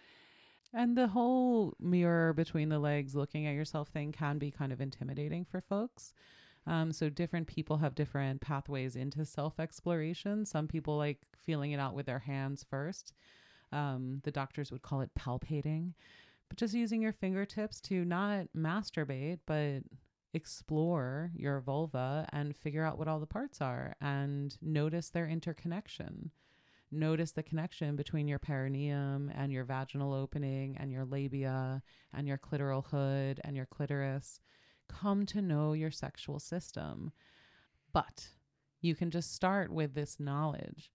And 0.73 0.97
the 0.97 1.09
whole 1.09 1.75
mirror 1.79 2.33
between 2.33 2.69
the 2.69 2.79
legs 2.79 3.13
looking 3.13 3.45
at 3.45 3.53
yourself 3.53 3.89
thing 3.89 4.11
can 4.11 4.39
be 4.39 4.49
kind 4.49 4.71
of 4.71 4.81
intimidating 4.81 5.45
for 5.45 5.61
folks 5.61 6.13
um, 6.65 6.91
so 6.91 7.09
different 7.09 7.47
people 7.47 7.77
have 7.77 7.95
different 7.95 8.41
pathways 8.41 8.95
into 8.95 9.25
self 9.25 9.59
exploration 9.59 10.45
some 10.45 10.67
people 10.67 10.97
like 10.97 11.19
feeling 11.45 11.71
it 11.71 11.79
out 11.79 11.93
with 11.93 12.05
their 12.05 12.19
hands 12.19 12.65
first 12.69 13.13
um, 13.73 14.21
the 14.23 14.31
doctors 14.31 14.71
would 14.71 14.83
call 14.83 15.01
it 15.01 15.09
palpating, 15.17 15.93
but 16.47 16.57
just 16.57 16.73
using 16.73 17.01
your 17.01 17.11
fingertips 17.11 17.81
to 17.81 18.05
not 18.05 18.45
masturbate, 18.55 19.39
but 19.47 19.81
explore 20.33 21.31
your 21.35 21.59
vulva 21.59 22.27
and 22.31 22.55
figure 22.55 22.85
out 22.85 22.97
what 22.97 23.07
all 23.07 23.19
the 23.19 23.25
parts 23.25 23.61
are 23.61 23.95
and 23.99 24.57
notice 24.61 25.09
their 25.09 25.27
interconnection. 25.27 26.31
Notice 26.91 27.31
the 27.31 27.41
connection 27.41 27.95
between 27.95 28.27
your 28.27 28.37
perineum 28.37 29.31
and 29.35 29.51
your 29.51 29.63
vaginal 29.63 30.13
opening 30.13 30.77
and 30.79 30.91
your 30.91 31.05
labia 31.05 31.81
and 32.13 32.27
your 32.27 32.37
clitoral 32.37 32.85
hood 32.85 33.41
and 33.43 33.55
your 33.55 33.65
clitoris. 33.65 34.39
Come 35.01 35.25
to 35.27 35.41
know 35.41 35.73
your 35.73 35.91
sexual 35.91 36.39
system. 36.39 37.11
But 37.91 38.29
you 38.81 38.95
can 38.95 39.11
just 39.11 39.33
start 39.33 39.71
with 39.71 39.93
this 39.93 40.19
knowledge 40.19 40.91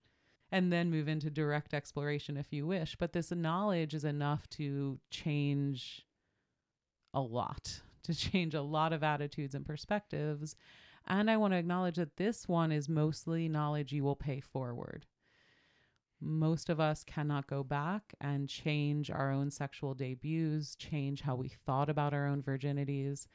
and 0.51 0.73
then 0.73 0.91
move 0.91 1.09
into 1.09 1.31
direct 1.31 1.75
exploration 1.75 2.37
if 2.37 2.53
you 2.53 2.67
wish. 2.67 2.97
But 2.97 3.13
this 3.13 3.31
knowledge 3.31 3.95
is 3.95 4.05
enough 4.05 4.49
to 4.51 4.99
change 5.11 6.07
a 7.15 7.21
lot, 7.21 7.81
to 8.05 8.15
change 8.15 8.55
a 8.55 8.63
lot 8.63 8.93
of 8.93 9.03
attitudes 9.03 9.55
and 9.55 9.67
perspectives. 9.67 10.57
And 11.07 11.31
I 11.31 11.37
want 11.37 11.55
to 11.55 11.59
acknowledge 11.59 11.97
that 11.97 12.17
this 12.17 12.49
one 12.49 12.73
is 12.73 12.89
mostly 12.89 13.49
knowledge 13.49 13.93
you 13.93 14.05
will 14.05 14.17
pay 14.17 14.41
forward. 14.41 15.07
Most 16.21 16.69
of 16.69 16.81
us 16.81 17.05
cannot 17.05 17.47
go 17.47 17.63
back 17.63 18.15
and 18.21 18.49
change 18.49 19.09
our 19.11 19.31
own 19.31 19.51
sexual 19.51 19.95
debuts, 19.95 20.75
change 20.75 21.23
how 21.23 21.37
we 21.37 21.49
thought 21.49 21.89
about 21.89 22.13
our 22.13 22.27
own 22.27 22.43
virginities. 22.43 23.29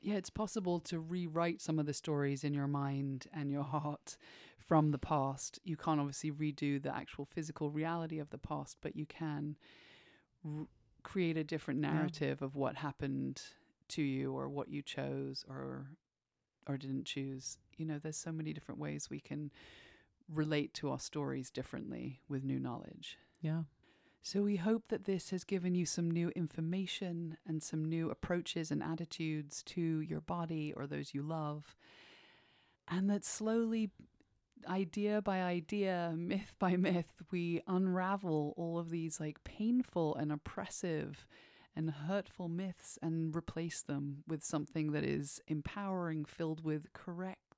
Yeah, 0.00 0.14
it's 0.14 0.30
possible 0.30 0.80
to 0.80 0.98
rewrite 0.98 1.60
some 1.60 1.78
of 1.78 1.86
the 1.86 1.92
stories 1.92 2.42
in 2.42 2.54
your 2.54 2.66
mind 2.66 3.26
and 3.34 3.50
your 3.50 3.64
heart 3.64 4.16
from 4.58 4.92
the 4.92 4.98
past. 4.98 5.58
You 5.62 5.76
can't 5.76 6.00
obviously 6.00 6.30
redo 6.32 6.82
the 6.82 6.94
actual 6.94 7.24
physical 7.26 7.70
reality 7.70 8.18
of 8.18 8.30
the 8.30 8.38
past, 8.38 8.78
but 8.80 8.96
you 8.96 9.04
can 9.04 9.56
r- 10.44 10.66
create 11.02 11.36
a 11.36 11.44
different 11.44 11.80
Yeah. 11.82 11.92
narrative 11.92 12.40
of 12.40 12.54
what 12.56 12.76
happened 12.76 13.42
to 13.88 14.02
you 14.02 14.32
or 14.32 14.48
what 14.48 14.68
you 14.68 14.82
chose 14.82 15.44
or 15.48 15.90
or 16.66 16.76
didn't 16.76 17.04
choose. 17.04 17.58
You 17.78 17.86
know, 17.86 17.98
there's 17.98 18.16
so 18.18 18.30
many 18.30 18.52
different 18.52 18.80
ways 18.80 19.10
we 19.10 19.18
can 19.20 19.50
relate 20.28 20.72
to 20.74 20.90
our 20.90 21.00
stories 21.00 21.50
differently 21.50 22.20
with 22.28 22.44
new 22.44 22.60
knowledge. 22.60 23.18
Yeah. 23.40 23.64
So 24.22 24.42
we 24.42 24.56
hope 24.56 24.88
that 24.88 25.04
this 25.04 25.30
has 25.30 25.44
given 25.44 25.74
you 25.74 25.86
some 25.86 26.10
new 26.10 26.28
information 26.36 27.38
and 27.46 27.62
some 27.62 27.84
new 27.84 28.10
approaches 28.10 28.70
and 28.70 28.82
attitudes 28.82 29.62
to 29.64 30.00
your 30.00 30.20
body 30.20 30.74
or 30.76 30.86
those 30.86 31.14
you 31.14 31.22
love. 31.22 31.74
And 32.86 33.08
that 33.08 33.24
slowly, 33.24 33.90
idea 34.68 35.22
by 35.22 35.40
idea, 35.40 36.12
myth 36.16 36.54
by 36.58 36.76
myth, 36.76 37.12
we 37.30 37.62
unravel 37.66 38.52
all 38.56 38.78
of 38.78 38.90
these 38.90 39.20
like 39.20 39.42
painful 39.42 40.14
and 40.16 40.30
oppressive 40.30 41.26
and 41.74 41.90
hurtful 41.90 42.48
myths 42.48 42.98
and 43.00 43.34
replace 43.34 43.80
them 43.80 44.22
with 44.26 44.44
something 44.44 44.92
that 44.92 45.04
is 45.04 45.40
empowering, 45.46 46.24
filled 46.24 46.62
with 46.62 46.92
correct 46.92 47.49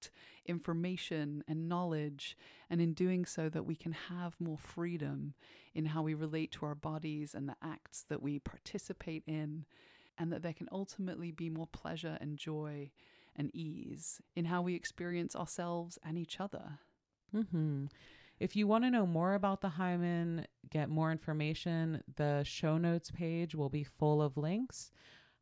information 0.47 1.45
and 1.47 1.69
knowledge. 1.69 2.37
And 2.71 2.81
in 2.81 2.95
doing 2.95 3.25
so, 3.25 3.49
that 3.49 3.67
we 3.67 3.77
can 3.77 3.93
have 3.93 4.41
more 4.41 4.59
freedom 4.59 5.35
in 5.75 5.87
how 5.87 6.03
we 6.03 6.15
relate 6.15 6.53
to 6.53 6.67
our 6.67 6.75
bodies 6.75 7.35
and 7.35 7.49
the 7.49 7.57
acts 7.63 8.05
that 8.09 8.23
we 8.23 8.39
participate 8.39 9.23
in, 9.27 9.65
and 10.19 10.33
that 10.33 10.43
there 10.43 10.53
can 10.53 10.69
ultimately 10.73 11.31
be 11.31 11.51
more 11.51 11.67
pleasure 11.67 12.19
and 12.21 12.39
joy 12.39 12.91
and 13.35 13.51
ease 13.55 14.21
in 14.37 14.47
how 14.47 14.63
we 14.63 14.75
experience 14.75 15.35
ourselves 15.35 15.99
and 16.05 16.19
each 16.19 16.41
other. 16.41 16.79
hmm 17.33 17.87
If 18.39 18.57
you 18.57 18.67
want 18.67 18.85
to 18.85 18.91
know 18.91 19.07
more 19.07 19.35
about 19.35 19.61
the 19.61 19.71
hymen, 19.71 20.47
get 20.69 20.89
more 20.89 21.13
information, 21.13 22.03
the 22.17 22.43
show 22.45 22.77
notes 22.77 23.11
page 23.11 23.55
will 23.55 23.71
be 23.71 23.85
full 23.85 24.21
of 24.21 24.37
links. 24.37 24.91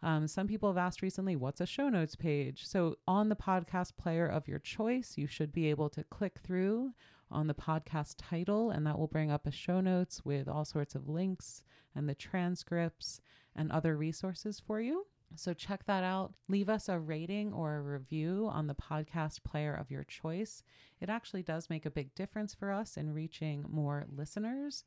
Um, 0.03 0.27
some 0.27 0.47
people 0.47 0.71
have 0.71 0.79
asked 0.79 1.03
recently, 1.03 1.37
what's 1.37 1.61
a 1.61 1.67
show 1.67 1.89
notes 1.89 2.17
page? 2.17 2.67
So, 2.67 2.97
on 3.07 3.29
the 3.29 3.37
podcast 3.37 3.97
player 3.97 4.27
of 4.27 4.49
your 4.49 4.59
choice, 4.59 5.15
you 5.17 5.27
should 5.27 5.53
be 5.53 5.69
able 5.69 5.91
to 5.91 6.05
click 6.05 6.39
through 6.43 6.93
on 7.31 7.47
the 7.47 7.55
podcast 7.55 8.15
title, 8.17 8.71
and 8.71 8.87
that 8.87 8.99
will 8.99 9.07
bring 9.07 9.31
up 9.31 9.47
a 9.47 9.53
show 9.53 9.81
notes 9.81 10.25
with 10.25 10.49
all 10.49 10.65
sorts 10.65 10.95
of 10.95 11.09
links 11.09 11.63
and 11.95 12.09
the 12.09 12.15
transcripts 12.15 13.21
and 13.55 13.71
other 13.71 13.97
resources 13.97 14.59
for 14.59 14.81
you. 14.81 15.07
So, 15.37 15.53
check 15.53 15.85
that 15.85 16.03
out. 16.03 16.33
Leave 16.49 16.71
us 16.71 16.89
a 16.89 16.99
rating 16.99 17.53
or 17.53 17.77
a 17.77 17.83
review 17.83 18.49
on 18.51 18.69
the 18.69 18.75
podcast 18.75 19.45
player 19.45 19.75
of 19.75 19.91
your 19.91 20.05
choice. 20.05 20.63
It 20.99 21.11
actually 21.11 21.43
does 21.43 21.69
make 21.69 21.85
a 21.85 21.91
big 21.91 22.15
difference 22.15 22.55
for 22.55 22.73
us 22.73 22.97
in 22.97 23.13
reaching 23.13 23.67
more 23.69 24.07
listeners. 24.11 24.85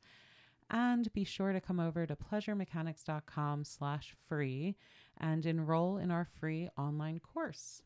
And 0.70 1.12
be 1.12 1.24
sure 1.24 1.52
to 1.52 1.60
come 1.60 1.78
over 1.78 2.06
to 2.06 2.16
pleasuremechanics.com 2.16 3.64
slash 3.64 4.14
free 4.28 4.76
and 5.18 5.44
enroll 5.44 5.98
in 5.98 6.10
our 6.10 6.26
free 6.40 6.68
online 6.76 7.20
course 7.20 7.82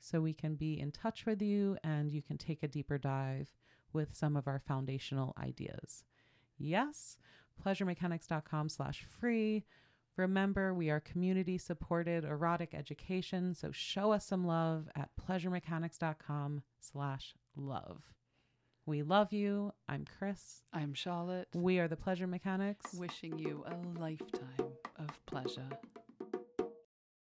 so 0.00 0.20
we 0.20 0.34
can 0.34 0.54
be 0.54 0.78
in 0.78 0.92
touch 0.92 1.26
with 1.26 1.42
you 1.42 1.76
and 1.82 2.12
you 2.12 2.22
can 2.22 2.38
take 2.38 2.62
a 2.62 2.68
deeper 2.68 2.98
dive 2.98 3.52
with 3.92 4.16
some 4.16 4.36
of 4.36 4.46
our 4.46 4.60
foundational 4.66 5.34
ideas. 5.38 6.04
Yes, 6.58 7.16
pleasuremechanics.com 7.64 8.68
slash 8.68 9.06
free. 9.20 9.64
Remember, 10.16 10.74
we 10.74 10.90
are 10.90 11.00
community 11.00 11.58
supported 11.58 12.24
erotic 12.24 12.74
education, 12.74 13.54
so 13.54 13.70
show 13.70 14.12
us 14.12 14.26
some 14.26 14.44
love 14.44 14.88
at 14.96 15.10
pleasuremechanics.com 15.16 16.62
slash 16.80 17.34
love. 17.56 18.02
We 18.88 19.02
love 19.02 19.34
you. 19.34 19.74
I'm 19.86 20.06
Chris. 20.18 20.62
I'm 20.72 20.94
Charlotte, 20.94 21.48
We 21.52 21.78
are 21.78 21.88
the 21.88 21.96
Pleasure 21.96 22.26
Mechanics. 22.26 22.94
wishing 22.94 23.38
you 23.38 23.62
a 23.66 23.76
lifetime 24.00 24.72
of 24.96 25.26
pleasure. 25.26 25.68